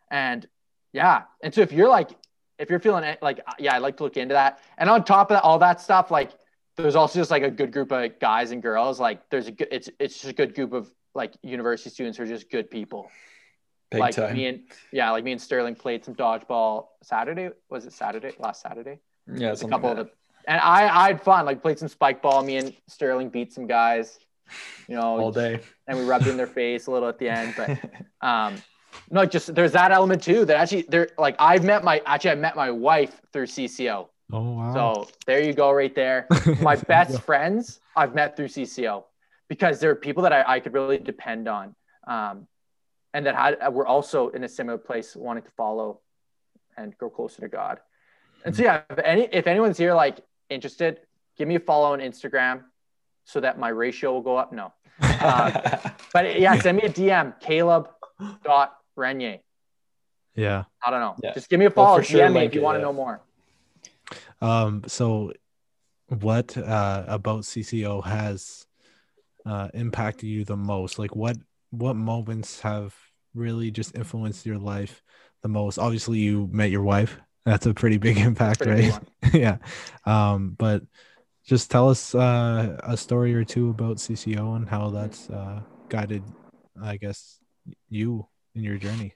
[0.09, 0.47] And
[0.93, 1.23] yeah.
[1.43, 2.11] And so if you're like,
[2.57, 4.59] if you're feeling like, uh, yeah, I'd like to look into that.
[4.77, 6.31] And on top of that, all that stuff, like
[6.75, 8.99] there's also just like a good group of guys and girls.
[8.99, 12.23] Like there's a good, it's, it's just a good group of like university students who
[12.23, 13.09] are just good people.
[13.89, 14.35] Big like time.
[14.35, 14.61] me and
[14.91, 17.49] yeah, like me and Sterling played some dodgeball Saturday.
[17.69, 18.33] Was it Saturday?
[18.39, 18.99] Last Saturday?
[19.33, 20.11] yeah, a couple like of the
[20.47, 21.45] and I I had fun.
[21.45, 22.43] Like played some spike ball.
[22.43, 24.19] Me and Sterling beat some guys.
[24.87, 25.59] You know, all day.
[25.87, 27.53] and we rubbed in their face a little at the end.
[27.57, 27.77] But
[28.27, 28.55] um,
[29.11, 30.45] no, just there's that element too.
[30.45, 34.07] That actually, there like I've met my actually I met my wife through CCO.
[34.31, 34.73] Oh wow.
[34.73, 36.27] So there you go, right there.
[36.61, 39.05] My best friends I've met through CCO
[39.47, 41.73] because there are people that I, I could really depend on,
[42.07, 42.45] um,
[43.17, 46.01] and that had were also in a similar place, wanting to follow
[46.77, 47.79] and grow closer to God.
[48.45, 50.19] And so yeah, if any if anyone's here like
[50.51, 50.99] interested,
[51.35, 52.65] give me a follow on Instagram
[53.25, 54.53] so that my ratio will go up.
[54.53, 57.89] No, uh, but yeah, send me a DM, Caleb
[58.43, 59.39] dot Renier.
[60.35, 60.65] yeah.
[60.85, 61.15] I don't know.
[61.23, 61.33] Yeah.
[61.33, 61.97] Just give me a follow.
[61.97, 62.85] for sure DM me link if you it, want to yeah.
[62.85, 63.21] know more.
[64.41, 65.33] Um, so
[66.09, 68.67] what uh, about CCO has
[69.43, 70.99] uh, impacted you the most?
[70.99, 71.37] Like what
[71.71, 72.93] what moments have
[73.37, 75.01] really just influenced your life
[75.43, 75.77] the most?
[75.77, 77.19] Obviously, you met your wife.
[77.45, 79.33] That's a pretty big impact, Pretty big right?
[79.33, 79.57] yeah.
[80.05, 80.83] Um, but
[81.45, 86.23] just tell us uh, a story or two about CCO and how that's uh, guided,
[86.81, 87.39] I guess,
[87.89, 89.13] you in your journey.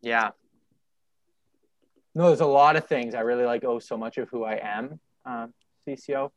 [0.00, 0.30] Yeah.
[2.14, 3.64] No, there's a lot of things I really like.
[3.64, 5.52] Oh, so much of who I am, um,
[5.88, 6.30] CCO.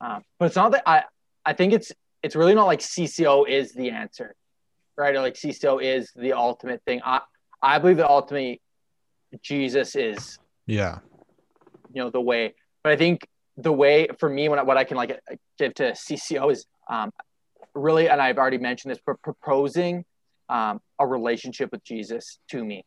[0.00, 1.04] Um, but it's not that I.
[1.46, 4.34] I think it's it's really not like CCO is the answer,
[5.00, 5.14] right?
[5.16, 7.00] Or like CCO is the ultimate thing.
[7.04, 7.20] I
[7.62, 8.60] I believe that ultimately
[9.42, 10.98] Jesus is Yeah.
[11.92, 12.54] you know the way.
[12.82, 13.26] But I think
[13.56, 15.18] the way for me when I, what I can like
[15.58, 17.10] give to CCO is um,
[17.74, 20.04] really, and I've already mentioned this, but proposing
[20.48, 22.84] um, a relationship with Jesus to me,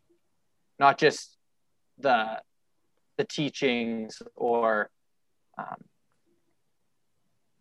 [0.80, 1.38] not just
[1.98, 2.40] the
[3.18, 4.90] the teachings or
[5.58, 5.78] um,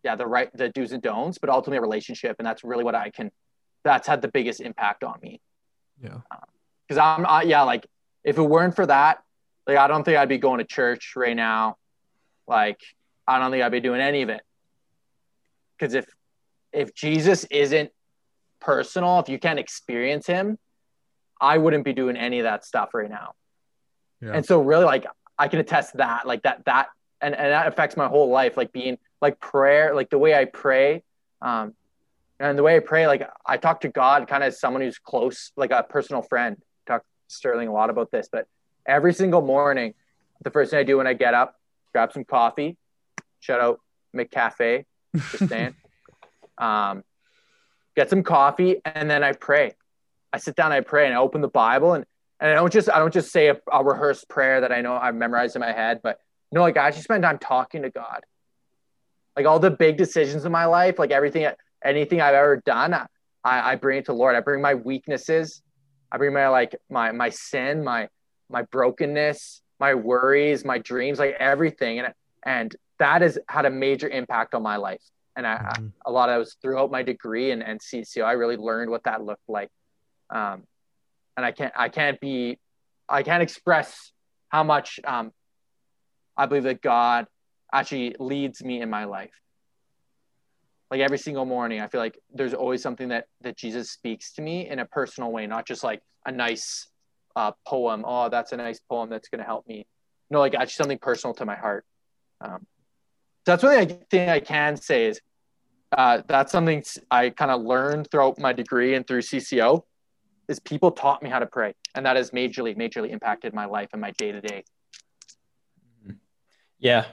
[0.02, 2.94] yeah the right the do's and don'ts, but ultimately a relationship, and that's really what
[2.94, 3.30] I can.
[3.84, 5.40] That's had the biggest impact on me
[6.02, 6.18] Yeah.
[6.86, 7.86] because I'm I, yeah like
[8.24, 9.22] if it weren't for that,
[9.66, 11.76] like I don't think I'd be going to church right now.
[12.46, 12.80] Like
[13.26, 14.42] I don't think I'd be doing any of it.
[15.78, 16.06] Because if
[16.72, 17.90] if Jesus isn't
[18.60, 20.58] personal, if you can't experience him,
[21.40, 23.32] I wouldn't be doing any of that stuff right now.
[24.20, 24.32] Yeah.
[24.34, 25.06] And so really like
[25.38, 26.88] I can attest that like that that
[27.20, 30.44] and, and that affects my whole life like being like prayer like the way I
[30.44, 31.02] pray
[31.40, 31.74] um
[32.42, 34.98] and the way I pray like I talk to God kind of as someone who's
[34.98, 36.56] close like a personal friend.
[36.86, 38.46] Talk to Sterling a lot about this but
[38.84, 39.94] every single morning
[40.42, 41.54] the first thing I do when I get up
[41.92, 42.76] grab some coffee
[43.40, 43.80] shout out
[44.14, 44.84] McCafe
[45.14, 45.74] just saying.
[46.58, 47.02] Um
[47.96, 49.72] get some coffee and then I pray.
[50.32, 52.04] I sit down I pray and I open the Bible and
[52.40, 54.94] And I don't just I don't just say a, a rehearsed prayer that I know
[54.94, 56.18] I've memorized in my head, but
[56.52, 58.24] no, like I actually spend time talking to God.
[59.36, 61.46] Like all the big decisions in my life, like everything,
[61.84, 63.08] anything I've ever done, I,
[63.44, 64.36] I bring it to Lord.
[64.36, 65.62] I bring my weaknesses,
[66.10, 68.08] I bring my like my my sin, my
[68.48, 72.14] my brokenness, my worries, my dreams, like everything, and
[72.44, 75.02] and that has had a major impact on my life.
[75.34, 75.92] And I, Mhm.
[76.04, 78.24] a lot of it was throughout my degree and, and CCO.
[78.24, 79.70] I really learned what that looked like.
[80.30, 80.64] Um,
[81.36, 82.58] and I can't I can't be
[83.08, 84.12] I can't express
[84.50, 85.32] how much um,
[86.36, 87.26] I believe that God
[87.72, 89.32] actually leads me in my life.
[90.92, 94.42] Like every single morning, I feel like there's always something that that Jesus speaks to
[94.42, 96.86] me in a personal way, not just like a nice
[97.34, 98.04] uh, poem.
[98.06, 99.86] Oh, that's a nice poem that's going to help me.
[100.28, 101.86] No, like actually something personal to my heart.
[102.42, 102.66] Um,
[103.46, 105.18] that's one thing I can say is
[105.96, 109.84] uh, that's something I kind of learned throughout my degree and through CCO
[110.46, 113.88] is people taught me how to pray, and that has majorly, majorly impacted my life
[113.94, 114.62] and my day to day.
[116.78, 117.06] Yeah.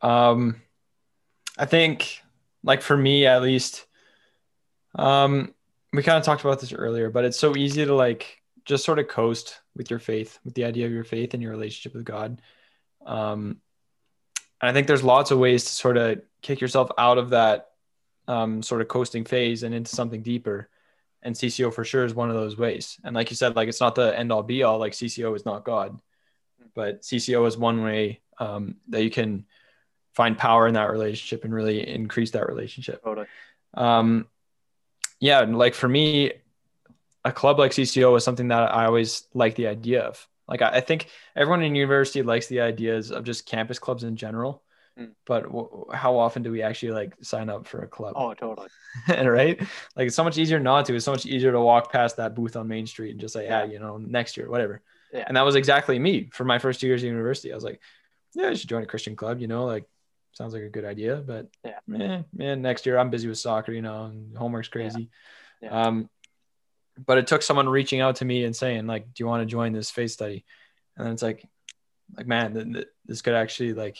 [0.00, 0.62] Um,
[1.58, 2.22] I think,
[2.66, 3.86] like for me at least,
[4.96, 5.54] um,
[5.92, 8.98] we kind of talked about this earlier, but it's so easy to like just sort
[8.98, 12.04] of coast with your faith, with the idea of your faith and your relationship with
[12.04, 12.42] God.
[13.06, 13.60] Um,
[14.60, 17.68] and I think there's lots of ways to sort of kick yourself out of that
[18.26, 20.68] um, sort of coasting phase and into something deeper.
[21.22, 22.98] And CCO for sure is one of those ways.
[23.04, 24.78] And like you said, like it's not the end all be all.
[24.78, 26.00] Like CCO is not God,
[26.74, 29.46] but CCO is one way um, that you can
[30.16, 33.04] find power in that relationship and really increase that relationship.
[33.04, 33.26] Totally.
[33.74, 34.26] Um,
[35.20, 36.32] yeah, and like for me,
[37.24, 40.26] a club like CCO is something that I always like the idea of.
[40.48, 44.16] Like I, I think everyone in university likes the ideas of just campus clubs in
[44.16, 44.62] general,
[44.98, 45.10] Mm.
[45.26, 48.14] but w- how often do we actually like sign up for a club?
[48.16, 48.68] Oh, totally.
[49.08, 49.60] right?
[49.94, 50.94] Like it's so much easier not to.
[50.94, 53.44] It's so much easier to walk past that booth on Main Street and just say,
[53.44, 53.72] yeah, Yeah.
[53.72, 54.80] you know, next year, whatever.
[55.12, 55.24] Yeah.
[55.28, 57.52] And that was exactly me for my first two years of university.
[57.52, 57.78] I was like,
[58.32, 59.84] yeah, I should join a Christian club, you know, like
[60.36, 61.78] sounds like a good idea, but Yeah.
[61.86, 65.10] man, man, next year I'm busy with soccer, you know, and homework's crazy.
[65.62, 65.86] Yeah.
[65.86, 66.10] Um,
[67.04, 69.46] but it took someone reaching out to me and saying like, do you want to
[69.46, 70.44] join this faith study?
[70.96, 71.44] And then it's like,
[72.16, 73.96] like, man, th- th- this could actually like,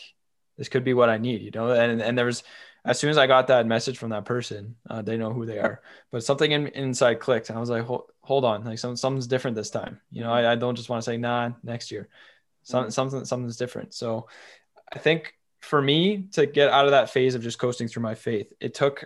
[0.56, 1.70] this could be what I need, you know?
[1.70, 2.42] And, and there was,
[2.84, 5.58] as soon as I got that message from that person, uh, they know who they
[5.58, 5.82] are,
[6.12, 9.26] but something in, inside clicked and I was like, hold, hold on, like some, something's
[9.26, 10.00] different this time.
[10.10, 12.08] You know, I, I don't just want to say, nah, next year,
[12.62, 13.92] some, something, something's different.
[13.92, 14.28] So
[14.92, 15.34] I think
[15.66, 18.72] for me to get out of that phase of just coasting through my faith, it
[18.74, 19.04] took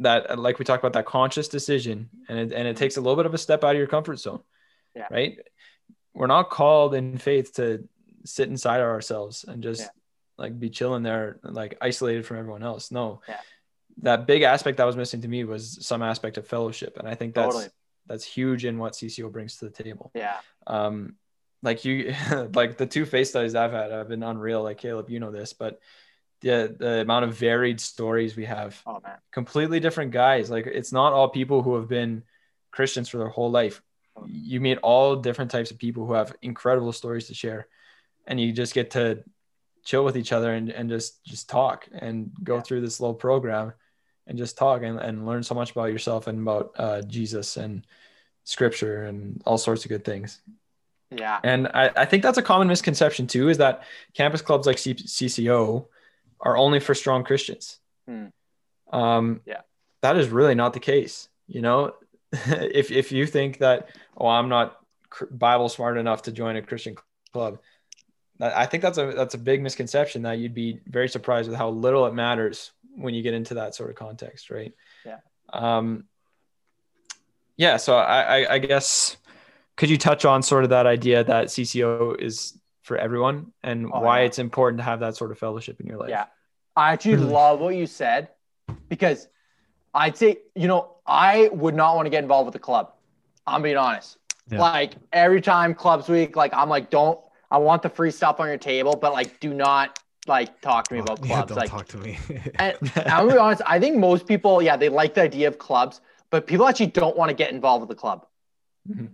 [0.00, 3.16] that, like we talked about that conscious decision and it, and it takes a little
[3.16, 4.42] bit of a step out of your comfort zone,
[4.94, 5.06] Yeah.
[5.10, 5.38] right?
[6.14, 7.88] We're not called in faith to
[8.24, 9.88] sit inside of ourselves and just Yeah.
[10.36, 12.90] like be chilling there, like isolated from everyone else.
[12.90, 13.40] No, Yeah.
[14.02, 16.98] that big aspect that was missing to me was some aspect of fellowship.
[16.98, 17.70] And I think that's, Totally.
[18.06, 20.38] that's huge in what CCO brings to the table Yeah.
[20.66, 21.16] um
[21.62, 22.14] like you
[22.54, 24.62] like the two face studies i've had have been unreal.
[24.62, 25.80] Like caleb you know this but
[26.42, 28.80] the the amount of varied stories we have.
[28.86, 29.16] Oh man.
[29.32, 30.50] completely different guys.
[30.50, 32.22] Like it's not all people who have been
[32.70, 33.82] christians for their whole life.
[34.26, 37.68] You meet all different types of people who have incredible stories to share
[38.26, 39.22] and you just get to
[39.84, 42.62] chill with each other and, and just just talk and go Yeah.
[42.62, 43.72] through this little program
[44.26, 47.86] and just talk and, and learn so much about yourself and about uh, jesus and
[48.44, 50.40] scripture and all sorts of good things
[51.10, 51.38] Yeah.
[51.44, 53.84] and I, I think that's a common misconception too, is that
[54.14, 55.86] campus clubs like C- CCO
[56.40, 57.78] are only for strong Christians.
[58.08, 58.26] Hmm.
[58.92, 59.60] Um, Yeah.
[60.02, 61.28] that is really not the case.
[61.46, 61.94] You know,
[62.32, 64.78] if if you think that oh I'm not
[65.30, 66.96] Bible smart enough to join a Christian
[67.32, 67.58] club,
[68.40, 71.70] I think that's a that's a big misconception that you'd be very surprised with how
[71.70, 74.74] little it matters when you get into that sort of context, right?
[75.04, 75.18] Yeah.
[75.52, 76.04] Um,
[77.56, 77.76] yeah.
[77.78, 79.16] So I, I, I guess
[79.76, 84.00] could you touch on sort of that idea that CCO is for everyone and Oh,
[84.00, 84.26] why yeah.
[84.26, 86.08] it's important to have that sort of fellowship in your life?
[86.10, 86.26] Yeah.
[86.76, 87.30] I actually Mhm.
[87.30, 88.28] love what you said
[88.88, 89.28] because
[89.94, 92.92] I'd say, you know, I would not want to get involved with the club.
[93.46, 94.18] I'm being honest.
[94.50, 94.60] Yeah.
[94.60, 97.18] Like every time clubs week, like I'm like, don't,
[97.50, 100.94] I want the free stuff on your table, but like, do not like talk to
[100.94, 101.48] me about yeah, clubs.
[101.50, 102.18] don't like, talk to me.
[102.58, 105.58] and I'm gonna be honest, I think most people, yeah, they like the idea of
[105.58, 106.00] clubs,
[106.30, 108.26] but people actually don't want to get involved with the club.
[108.88, 109.10] Mhm.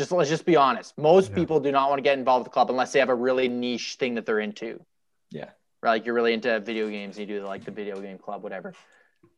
[0.00, 0.96] Just let's just be honest.
[0.96, 1.34] Most Yeah.
[1.34, 3.48] people do not want to get involved with the club unless they have a really
[3.48, 4.82] niche thing that they're into.
[5.30, 5.50] Yeah.
[5.82, 8.72] Right, like you're really into video games, you do like the video game club, whatever.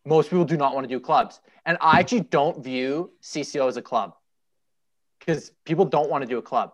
[0.05, 3.77] Most people do not want to do clubs, and I actually don't view CCO as
[3.77, 4.15] a club
[5.19, 6.73] because people don't want to do a club.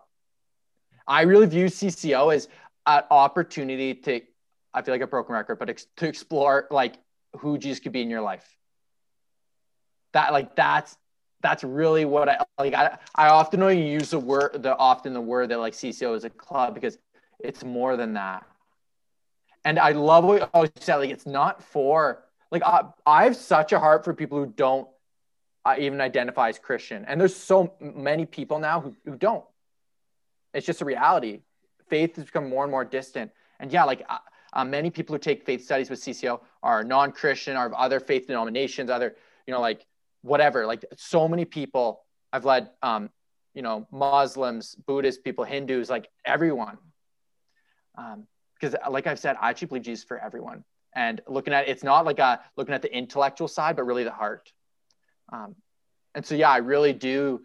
[1.07, 2.47] I really view CCO as
[2.85, 4.21] an opportunity to,
[4.71, 6.93] I feel like a broken record, but ex- to explore like
[7.37, 8.55] who Jesus could be in your life.
[10.13, 10.95] That like that's
[11.41, 12.73] that's really what I like.
[12.73, 16.23] I, I often don't use the word the often the word that like CCO is
[16.23, 16.97] a club because
[17.39, 18.45] it's more than that.
[19.63, 20.97] And I love what you always said.
[20.97, 24.87] Like it's not for like I, I have such a heart for people who don't
[25.65, 29.45] uh, even identify as Christian, and there's so many people now who who don't.
[30.53, 31.41] It's just a reality.
[31.87, 34.03] Faith has become more and more distant, and yeah, like.
[34.09, 34.17] Uh,
[34.51, 38.25] uh, many people who take faith studies with CCO are non-Christian, are of other faith
[38.25, 39.15] denominations, other,
[39.45, 39.85] you know, like
[40.21, 40.65] whatever.
[40.65, 43.09] Like so many people I've led, um,
[43.53, 46.77] you know, Muslims, Buddhist people, Hindus, like everyone.
[47.97, 48.27] Um,
[48.59, 50.63] because like I've said, I actually believe Jesus for everyone.
[50.93, 54.11] And looking at it's not like a looking at the intellectual side, but really the
[54.11, 54.51] heart.
[55.31, 55.55] Um,
[56.15, 57.41] and so yeah, I really do.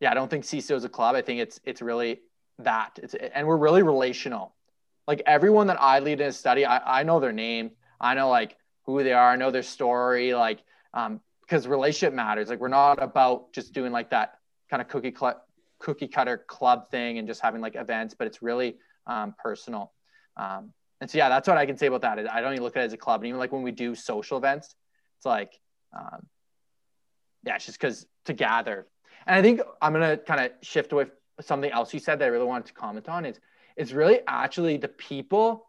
[0.00, 1.16] Yeah, I don't think CCO is a club.
[1.16, 2.20] I think it's it's really
[2.58, 2.98] that.
[3.02, 4.54] It's and we're really relational.
[5.08, 7.72] Like everyone that I lead in a study, I, I know their name.
[8.00, 9.30] I know like who they are.
[9.30, 10.34] I know their story.
[10.34, 10.60] Like
[10.92, 12.48] um, because relationship matters.
[12.48, 14.38] Like we're not about just doing like that
[14.70, 15.42] kind of cookie cl-
[15.78, 18.76] cookie cutter club thing and just having like events, but it's really
[19.06, 19.92] um, personal.
[20.36, 22.32] Um, and so yeah, that's what I can say about that.
[22.32, 23.20] I don't even look at it as a club.
[23.20, 24.74] And even like when we do social events,
[25.18, 25.52] it's like,
[25.96, 26.26] um,
[27.44, 28.86] yeah, it's just because to gather.
[29.26, 31.06] And I think I'm gonna kind of shift away
[31.40, 33.40] something else you said that I really wanted to comment on is
[33.76, 35.66] it's really actually the people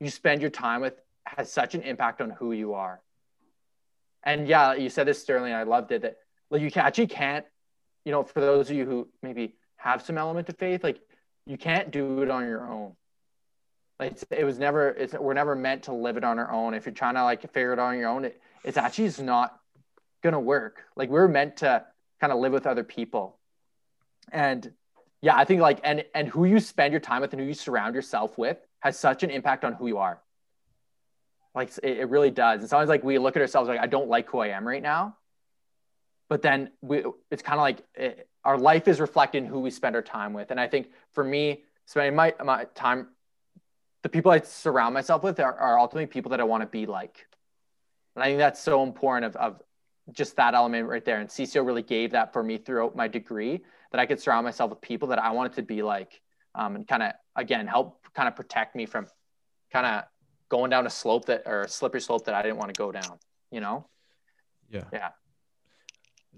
[0.00, 0.94] you spend your time with
[1.26, 3.00] has such an impact on who you are
[4.22, 5.52] and yeah, you said this, Sterling.
[5.52, 6.02] I loved it.
[6.02, 6.16] That
[6.50, 7.44] like you can, actually can't,
[8.04, 11.00] you know, for those of you who maybe have some element of faith, like
[11.46, 12.94] you can't do it on your own.
[13.98, 16.74] Like it was never, it's we're never meant to live it on our own.
[16.74, 19.22] If you're trying to like figure it out on your own, it, it's actually just
[19.22, 19.58] not
[20.22, 20.84] gonna work.
[20.96, 21.84] Like we're meant to
[22.20, 23.38] kind of live with other people,
[24.30, 24.72] and
[25.20, 27.54] yeah, I think like and and who you spend your time with and who you
[27.54, 30.20] surround yourself with has such an impact on who you are.
[31.54, 32.60] Like it, it really does.
[32.60, 34.82] And sometimes like we look at ourselves like I don't like who I am right
[34.82, 35.16] now,
[36.28, 39.70] but then we it's kind of like it, our life is reflected in who we
[39.70, 40.50] spend our time with.
[40.50, 43.08] And I think for me, spending my my time,
[44.02, 46.86] the people I surround myself with are, are ultimately people that I want to be
[46.86, 47.26] like.
[48.14, 49.62] And I think that's so important of, of
[50.10, 51.20] just that element right there.
[51.20, 54.70] And CCO really gave that for me throughout my degree that I could surround myself
[54.70, 56.20] with people that I wanted to be like,
[56.54, 59.06] um, and kind of again help kind of protect me from
[59.72, 60.04] kind of
[60.52, 62.92] going down a slope that or a slippery slope that I didn't want to go
[62.92, 63.18] down,
[63.50, 63.86] you know?
[64.68, 64.84] Yeah.
[64.92, 65.08] Yeah.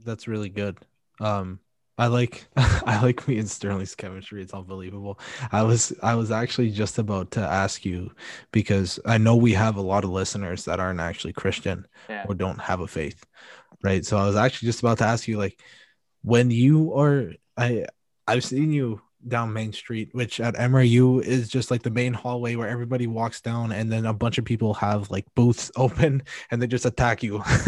[0.04, 0.78] That's really good.
[1.20, 1.58] Um
[1.98, 4.40] I like I like me and Sterling's chemistry.
[4.40, 5.18] It's unbelievable.
[5.50, 8.12] I was I was actually just about to ask you
[8.52, 12.24] because I know we have a lot of listeners that aren't actually Christian Yeah.
[12.28, 13.24] or don't have a faith.
[13.82, 14.04] Right.
[14.06, 15.60] So I was actually just about to ask you like
[16.22, 17.86] when you are I
[18.28, 22.56] I've seen you down Main Street, which at MRU is just like the main hallway
[22.56, 26.60] where everybody walks down, and then a bunch of people have like booths open and
[26.60, 27.42] they just attack you.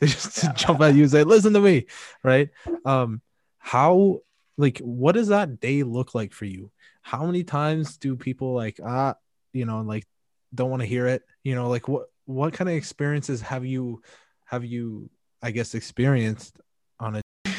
[0.00, 0.52] they just Yeah.
[0.52, 1.86] jump at you and say, "Listen to me,"
[2.22, 2.48] right?
[2.84, 3.20] Um,
[3.58, 4.20] how
[4.56, 6.70] like what does that day look like for you?
[7.02, 9.14] How many times do people like ah,
[9.52, 10.06] you know, like
[10.54, 11.22] don't want to hear it?
[11.42, 14.02] You know, like what what kind of experiences have you
[14.46, 15.10] have you
[15.42, 16.58] I guess experienced
[16.98, 17.22] on a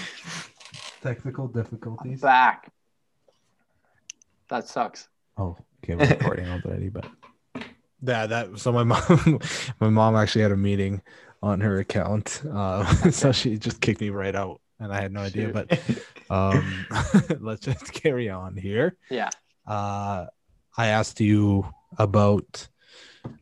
[1.02, 2.22] technical difficulties?
[2.22, 2.72] Back.
[4.50, 5.08] That sucks.
[5.38, 7.06] Oh, okay, we're recording already, but
[8.02, 9.39] yeah, that so my mom,
[9.80, 11.02] my mom actually had a meeting
[11.41, 15.22] on her account, uh, so she just kicked me right out, and I had no
[15.22, 15.48] idea.
[15.48, 15.54] Shoot.
[15.54, 15.80] But
[16.30, 16.86] um,
[17.39, 18.98] let's just carry on here.
[19.10, 19.30] Yeah.
[19.68, 20.28] Uh,
[20.78, 21.68] I asked you
[21.98, 22.68] about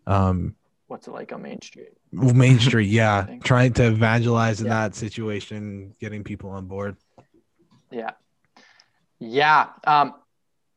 [0.07, 0.55] um
[0.87, 1.89] What's it like on Main Street?
[2.11, 4.81] Main Street, yeah, trying to evangelize in Yeah.
[4.87, 6.97] that situation, getting people on board.
[7.89, 8.11] Yeah.
[9.19, 9.69] Yeah.
[9.85, 10.13] Um,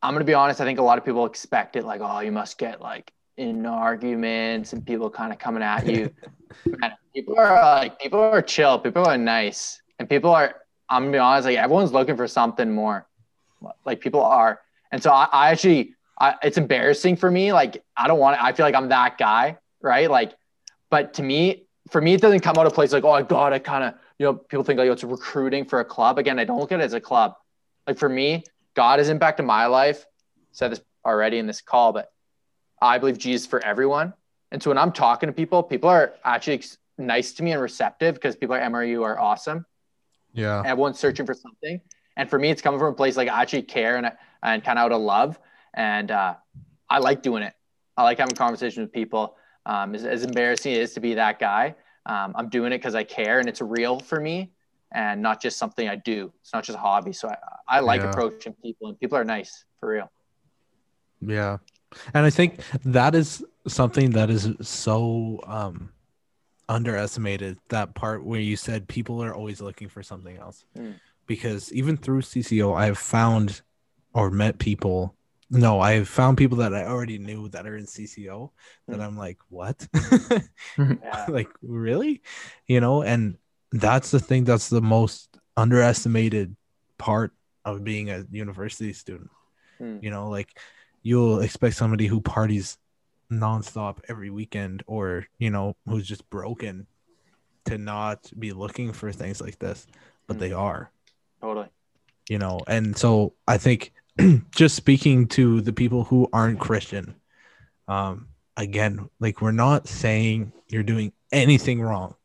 [0.07, 2.31] I'm gonna be honest, I think a lot of people expect it like, oh, you
[2.31, 6.11] must get like in arguments and people kind of coming at you.
[7.15, 10.55] People are like people are chill, people are nice, and people are
[10.89, 13.09] I'm gonna be honest, like everyone's looking for something more.
[13.85, 14.61] Like people are.
[14.93, 17.53] And so I, I actually I, it's embarrassing for me.
[17.55, 20.11] Like I don't want I feel like I'm that guy, right?
[20.11, 20.35] Like,
[20.91, 23.59] but to me, for me, it doesn't come out of place like, oh God, I
[23.59, 26.19] kind of, you know, people think like oh, it's recruiting for a club.
[26.19, 27.35] Again, I don't look at it as a club.
[27.87, 28.45] Like for me,
[28.77, 30.07] God has impacted my life.
[30.53, 32.13] Said this already in this call, but
[32.81, 34.13] I believe Jesus for everyone.
[34.53, 36.63] And so when I'm talking to people, people are actually
[36.99, 39.67] nice to me and receptive because people at MRU are awesome.
[40.33, 41.81] Yeah, Everyone's searching for something.
[42.17, 44.13] And for me, it's coming from a place like I actually care and,
[44.43, 45.39] and kind of out of love.
[45.75, 46.35] And uh,
[46.89, 47.55] I like doing it.
[47.97, 49.37] I like having conversations with people.
[49.65, 51.75] Um, as, as embarrassing it is to be that guy,
[52.05, 54.53] um, I'm doing it because I care and it's real for me
[54.93, 56.33] and not just something I do.
[56.41, 57.13] It's not just a hobby.
[57.13, 57.37] So I,
[57.69, 58.11] I like Yeah.
[58.11, 60.11] approaching people and people are nice for real.
[61.21, 61.59] Yeah.
[62.15, 65.91] And I think that is something that is so um
[66.69, 70.65] underestimated that part where you said people are always looking for something else.
[70.77, 70.95] Mm.
[71.27, 73.63] Because even through CCO, I've found
[74.13, 75.15] or met people.
[75.49, 78.51] No, I've found people that I already knew that are in CCO
[78.89, 79.05] that Mm.
[79.05, 79.87] I'm like, what?
[80.79, 81.27] Yeah.
[81.29, 82.23] like, really?
[82.67, 83.37] You know, and
[83.73, 86.57] that's the thing that's the most underestimated
[86.99, 87.33] part
[87.65, 89.31] of being a university student.
[89.81, 90.03] Mm.
[90.03, 90.59] You know, like
[91.03, 92.79] you'll expect somebody who parties
[93.31, 96.87] nonstop every weekend or, you know, who's just broken
[97.65, 99.87] to not be looking for things like this,
[100.27, 100.41] but Mm.
[100.41, 100.91] they are
[101.41, 101.69] Totally.
[102.29, 103.93] you know and so i think
[104.51, 107.15] just speaking to the people who aren't christian
[107.87, 112.16] um again like we're not saying you're doing anything wrong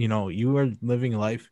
[0.00, 1.50] you know you are living life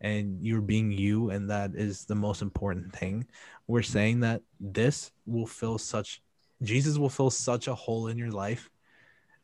[0.00, 3.26] and you're being you and that is the most important thing.
[3.66, 6.22] We're saying that this will fill such
[6.62, 8.68] jesus will fill such a hole in your life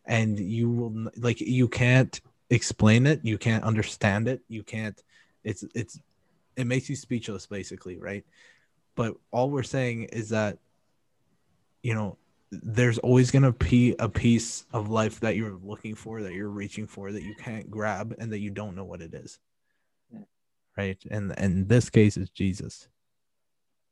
[0.07, 5.03] and you will like you can't explain it you can't understand it you can't
[5.45, 6.01] it's it's
[6.57, 8.25] it makes you speechless basically right?
[8.97, 10.59] But all we're saying is that
[11.83, 12.17] you know
[12.63, 16.49] there's always going to be a piece of life that you're looking for that you're
[16.49, 19.39] reaching for that you can't grab and that you don't know what it is
[20.77, 22.89] right and and in this case it's jesus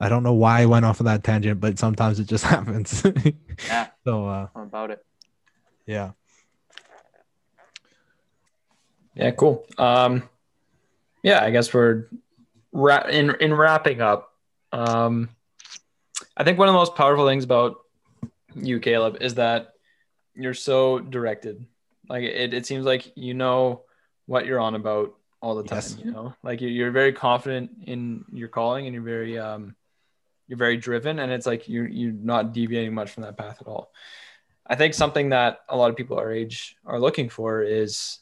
[0.01, 3.03] i don't know why i went off of that tangent but sometimes it just happens
[3.67, 3.89] Yeah.
[4.05, 5.05] so uh I'm about it.
[5.87, 6.13] yeah
[9.15, 9.67] Yeah, cool.
[9.77, 10.27] Um,
[11.23, 12.07] yeah, I guess we're
[12.73, 14.33] ra- in in wrapping up.
[14.73, 15.29] Um,
[16.35, 17.77] I think one of the most powerful things about
[18.55, 19.73] you, Caleb, is that
[20.35, 21.67] you're so directed.
[22.09, 23.83] Like it, it seems like you know
[24.27, 25.79] what you're on about all the time.
[25.79, 25.97] Yes.
[26.03, 29.75] You know, like you're, you're very confident in your calling, and you're very um,
[30.49, 33.67] you're very driven, and it's like you're you're not deviating much from that path at
[33.67, 33.93] all.
[34.67, 38.19] I think something that a lot of people our age are looking for is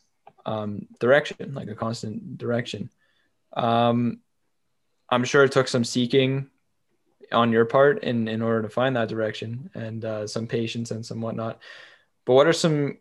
[0.46, 2.90] um, direction, like a constant direction.
[3.52, 4.20] Um,
[5.10, 6.48] I'm sure it took some seeking
[7.32, 11.04] on your part in, in order to find that direction and uh, some patience and
[11.04, 11.58] some whatnot.
[12.24, 12.98] But what are some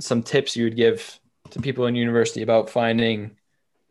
[0.00, 1.20] some tips you would give
[1.50, 3.36] to people in university about finding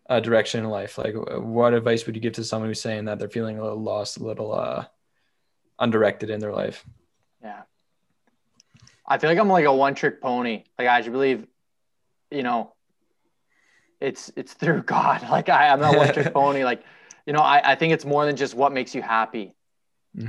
[0.08, 0.98] a direction in life?
[0.98, 3.82] Like, what advice would you give to someone who's saying that they're feeling a little
[3.82, 4.86] lost, a little uh,
[5.78, 6.84] undirected in their life?
[7.42, 7.62] Yeah.
[9.08, 10.64] I feel like I'm like a one trick pony.
[10.78, 11.48] Like I believe,
[12.32, 12.74] you know,
[14.00, 15.28] it's it's through God.
[15.30, 16.64] Like I, I'm not one trick pony.
[16.64, 16.84] Like,
[17.30, 19.54] you know, I, I think it's more than just what makes you happy.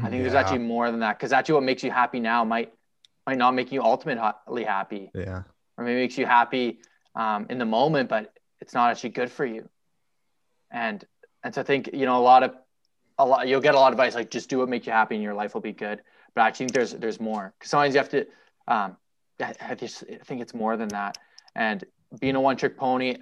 [0.05, 1.19] I think there's actually more than that.
[1.19, 2.75] Because actually what makes you happy now might
[3.27, 5.11] might not make you ultimately happy.
[5.15, 5.45] yeah
[5.79, 6.81] Or maybe makes you happy
[7.15, 9.67] um, in the moment, but it's not actually good for you.
[10.71, 11.03] And
[11.43, 12.55] and so I think, you know, a lot of
[13.19, 15.15] a lot you'll get a lot of advice like just do what makes you happy
[15.15, 16.03] and your life will be good.
[16.35, 17.55] But I think there's there's more.
[17.59, 18.27] Because sometimes you have to
[18.69, 18.99] um
[19.41, 21.17] I, I just I think it's more than that.
[21.55, 21.83] And
[22.21, 23.17] being a one trick pony,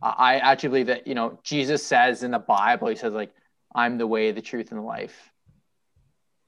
[0.00, 3.32] I actually believe that, you know, Jesus says in the Bible, he says like,
[3.74, 5.30] I'm the way, the truth, and the life.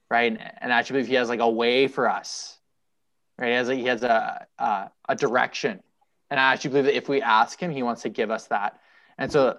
[0.09, 0.31] Right.
[0.31, 2.57] And, I actually believe he has like a way for us.
[3.37, 3.49] Right.
[3.49, 5.81] He has a, he has a, a a direction.
[6.29, 8.79] And I actually believe that if we ask him, he wants to give us that.
[9.17, 9.57] And so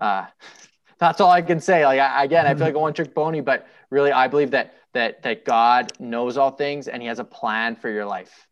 [0.00, 0.26] uh
[0.98, 1.84] that's all I can say.
[1.84, 4.74] Like I, again, I feel like a one trick pony, but really I believe that
[4.92, 8.46] that that God knows all things and he has a plan for your life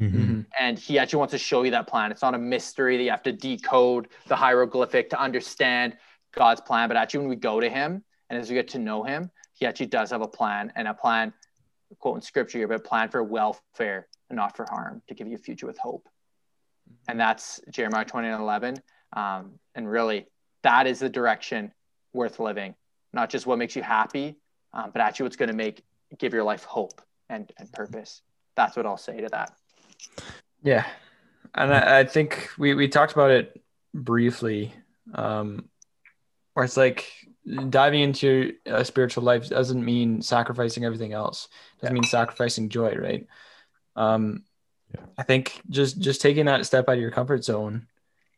[0.00, 0.46] Mhm.
[0.58, 2.10] and he actually wants to show you that plan.
[2.10, 5.96] It's not a mystery that you have to decode the hieroglyphic to understand
[6.32, 6.88] God's plan.
[6.88, 9.66] But actually, when we go to him and as we get to know him, he
[9.66, 11.32] actually does have a plan and a plan,
[11.98, 15.28] quote in scripture here, but a plan for welfare and not for harm to give
[15.28, 16.08] you a future with hope.
[17.08, 18.82] And that's Jeremiah 20 and 11.
[19.12, 20.26] Um, and really,
[20.62, 21.72] that is the direction
[22.12, 22.74] worth living,
[23.12, 24.36] not just what makes you happy,
[24.72, 25.84] um, but actually what's going to make
[26.18, 28.22] give your life hope and, and purpose.
[28.56, 29.52] That's what I'll say to that.
[30.62, 30.86] Yeah.
[31.54, 34.74] And I, I think we, we talked about it briefly,
[35.14, 35.68] um,
[36.54, 37.06] where it's like
[37.68, 41.48] diving into a spiritual life doesn't mean sacrificing everything else.
[41.76, 43.26] It doesn't mean sacrificing joy, right?
[43.96, 44.44] Um,
[44.94, 45.06] Yeah.
[45.18, 47.86] I think just just taking that step out of your comfort zone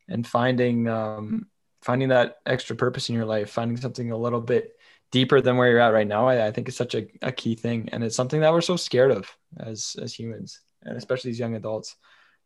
[0.09, 1.47] and finding um,
[1.81, 4.75] finding that extra purpose in your life, finding something a little bit
[5.11, 7.55] deeper than where you're at right now, I, I think is such a, a key
[7.55, 11.39] thing, and it's something that we're so scared of as as humans, and especially as
[11.39, 11.95] young adults.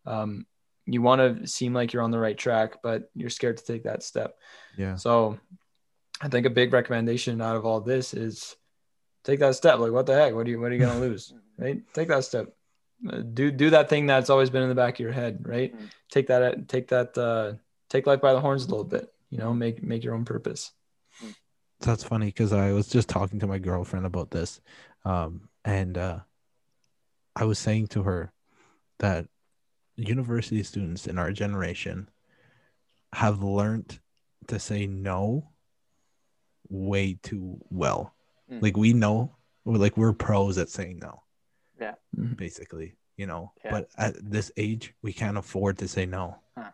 [0.06, 0.46] Um,
[0.86, 3.84] you want to seem like you're on the right track, but you're scared to take
[3.84, 4.38] that step.
[4.78, 5.39] yeah So
[6.22, 8.56] I think a big recommendation out of all this is
[9.24, 9.80] take that step.
[9.80, 10.34] Like, what the heck?
[10.34, 11.34] What are you, what are you going to lose?
[11.58, 11.82] Right.
[11.94, 12.48] Take that step.
[13.08, 15.48] Uh, Do, do that thing that's always been in the back of your head.
[15.48, 15.74] Right.
[15.76, 15.89] Mhm.
[16.12, 17.54] Take that, take that, uh,
[17.89, 20.72] take life by the horns a little bit, you know, make, make your own purpose.
[21.80, 24.62] that's funny because I was just talking to my girlfriend about this,
[25.04, 26.20] um, and uh,
[27.36, 28.32] I was saying to her
[28.99, 29.27] that
[29.95, 32.09] university students in our generation
[33.13, 33.99] have learned
[34.47, 35.49] to say no
[36.69, 38.13] way too well.
[38.51, 38.61] Mm.
[38.61, 41.23] Like we know, we're like we're pros at saying no.
[41.79, 41.95] Yeah.
[42.17, 42.38] Mhm.
[42.38, 43.51] Basically, you know.
[43.63, 43.71] Yeah.
[43.71, 46.38] But at this age, we can't afford to say no.
[46.57, 46.71] Huh.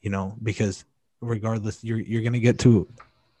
[0.00, 0.84] You know, because
[1.20, 2.88] regardless, you're you're gonna get to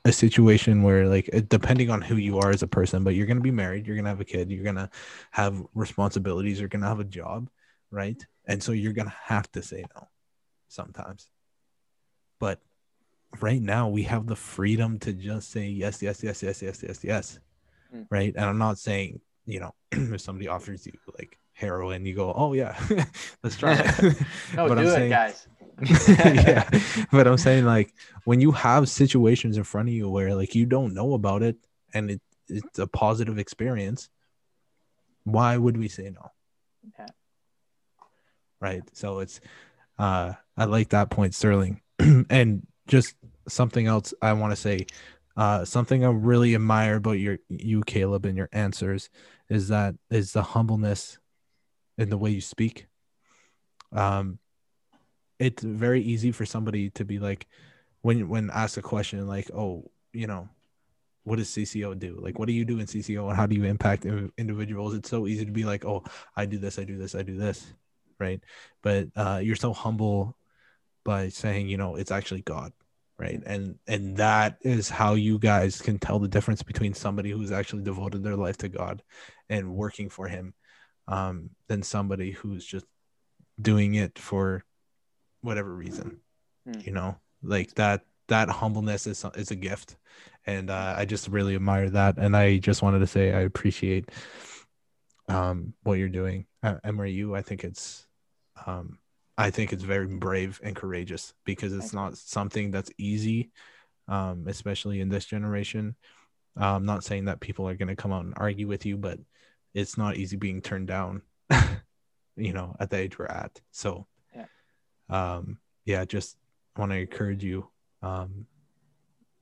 [0.04, 3.40] a situation where like depending on who you are as a person, but you're gonna
[3.40, 4.90] be married, you're gonna have a kid, you're gonna
[5.30, 7.48] have responsibilities, you're gonna have a job,
[7.90, 8.24] right?
[8.46, 10.08] And so you're gonna have to say no
[10.68, 11.28] sometimes.
[12.38, 12.60] But
[13.40, 17.04] right now we have the freedom to just say yes, yes, yes, yes, yes, yes,
[17.04, 17.38] yes.
[17.94, 18.06] Mm.
[18.10, 18.32] Right.
[18.34, 22.54] And I'm not saying, you know, if somebody offers you like heroin, you go, Oh
[22.54, 22.78] yeah,
[23.42, 24.16] let's try it.
[24.54, 25.46] No, But do I'm it, saying- guys.
[26.18, 26.68] yeah.
[27.12, 30.66] But I'm saying like when you have situations in front of you where like you
[30.66, 31.56] don't know about it
[31.94, 34.08] and it, it's a positive experience,
[35.24, 36.32] why would we say no?
[36.98, 37.06] Yeah.
[38.60, 38.82] Right.
[38.92, 39.40] So it's
[39.98, 41.80] uh I like that point, Sterling.
[42.30, 43.14] and just
[43.48, 44.86] something else I want to say.
[45.36, 49.08] Uh something I really admire about your you, Caleb, and your answers
[49.48, 51.18] is that is the humbleness
[51.96, 52.86] in the way you speak.
[53.92, 54.38] Um
[55.40, 57.48] it's very easy for somebody to be like
[58.02, 60.48] when when asked a question like oh you know
[61.24, 62.18] what does cco do?
[62.20, 64.94] Like what do you do in cco and how do you impact individuals?
[64.94, 66.04] It's so easy to be like oh
[66.36, 67.72] i do this i do this i do this
[68.18, 68.40] right?
[68.82, 70.36] But uh you're so humble
[71.04, 72.72] by saying you know it's actually god
[73.18, 73.40] right?
[73.44, 77.82] And and that is how you guys can tell the difference between somebody who's actually
[77.82, 79.02] devoted their life to god
[79.48, 80.54] and working for him
[81.08, 82.86] um than somebody who's just
[83.60, 84.64] doing it for
[85.42, 86.20] whatever reason
[86.66, 86.80] Hmm.
[86.84, 89.96] you know like that that humbleness is is a gift.
[90.46, 92.16] And uh, i just really admire that.
[92.18, 94.10] And i just wanted to say i appreciate
[95.28, 96.46] um what you're doing.
[96.62, 98.06] Uh, mru i think it's
[98.66, 98.98] um
[99.38, 103.50] i think it's very brave and courageous because it's not something that's easy
[104.08, 105.96] um especially in this generation.
[106.60, 108.96] Uh, i'm not saying that people are going to come out and argue with you
[108.98, 109.18] but
[109.72, 111.22] it's not easy being turned down
[112.36, 113.60] you know at the age we're at.
[113.70, 114.06] So.
[115.10, 116.36] Um yeah just
[116.76, 117.68] want to encourage you
[118.02, 118.46] um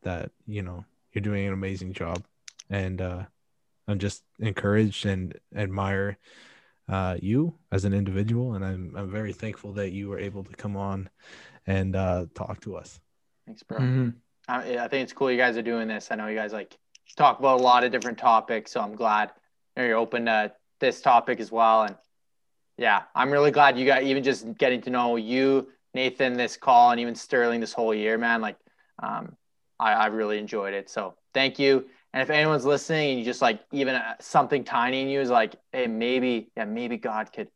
[0.03, 2.25] that you know you're doing an amazing job
[2.71, 3.23] and uh
[3.87, 6.19] i'm just encouraged and admire
[6.89, 10.55] uh you as an individual and i'm i'm very thankful that you were able to
[10.57, 11.09] come on
[11.67, 13.01] and uh talk to us
[13.49, 13.79] Thanks, bro.
[13.79, 14.15] Mhm.
[14.47, 16.09] I, I think it's cool you guys are doing this.
[16.11, 16.77] I know you guys like
[17.17, 19.31] talk about a lot of different topics, so I'm glad
[19.75, 21.85] you're open to this topic as well.
[21.85, 21.97] And
[22.79, 26.93] yeah, I'm really glad you got even just getting to know you, Nathan, this call,
[26.93, 28.41] and even Sterling this whole year, man.
[28.41, 28.57] Like,
[29.03, 29.37] um,
[29.81, 30.89] I, I really enjoyed it.
[30.89, 31.87] So thank you.
[32.13, 35.29] And if anyone's listening and you just like even uh, something tiny in you is
[35.29, 37.49] like, hey, maybe, yeah, maybe God could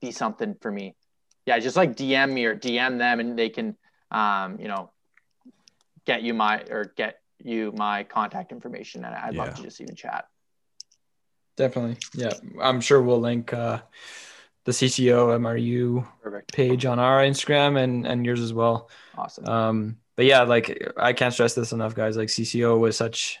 [0.00, 0.96] be something for me.
[1.46, 3.76] Yeah, just like DM me or DM them, and they can,
[4.10, 4.90] um, you know,
[6.04, 9.44] get you my or get you my contact information, and I'd Yeah.
[9.44, 10.26] love to just even chat.
[11.58, 11.96] Definitely.
[12.14, 12.32] Yeah.
[12.62, 13.80] I'm sure we'll link uh,
[14.64, 16.52] the CCO MRU Perfect.
[16.52, 18.88] page on our Instagram and, and yours as well.
[19.16, 19.48] Awesome.
[19.48, 22.16] Um, but yeah, like I can't stress this enough, guys.
[22.16, 23.40] Like CCO was such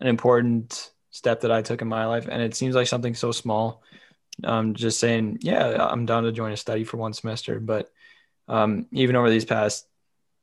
[0.00, 3.32] an important step that I took in my life, and it seems like something so
[3.32, 3.82] small.
[4.44, 7.90] Um, just saying, yeah, I'm down to join a study for one semester, but
[8.48, 9.86] um, even over these past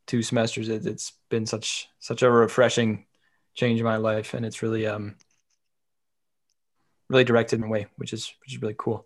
[0.07, 3.05] two semesters, it, it's been such such a refreshing
[3.53, 5.15] change in my life, and it's really um
[7.13, 9.05] really directed in a way, which is which is really cool.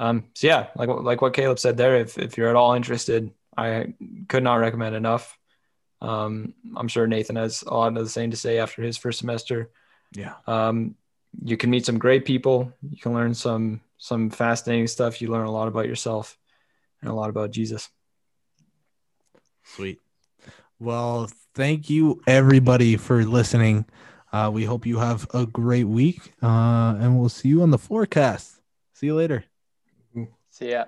[0.00, 2.74] Um, so yeah, like what- like what Caleb said there, if if you're at all
[2.74, 3.94] interested, I
[4.28, 5.36] could not recommend enough.
[6.00, 9.18] Um, I'm sure Nathan has a lot of the same to say after his first
[9.18, 9.70] semester.
[10.16, 10.96] yeah Um,
[11.44, 12.72] you can meet some great people.
[12.82, 15.20] You can learn some some fascinating stuff.
[15.20, 16.36] You learn a lot about yourself
[17.00, 17.88] and a lot about Jesus.
[19.64, 20.00] Sweet.
[20.78, 23.84] Well, thank you everybody for listening.
[24.32, 27.78] Uh, we hope you have a great week, uh, and we'll see you on the
[27.78, 28.60] forecast.
[28.94, 29.44] See you later.
[30.50, 30.86] See ya.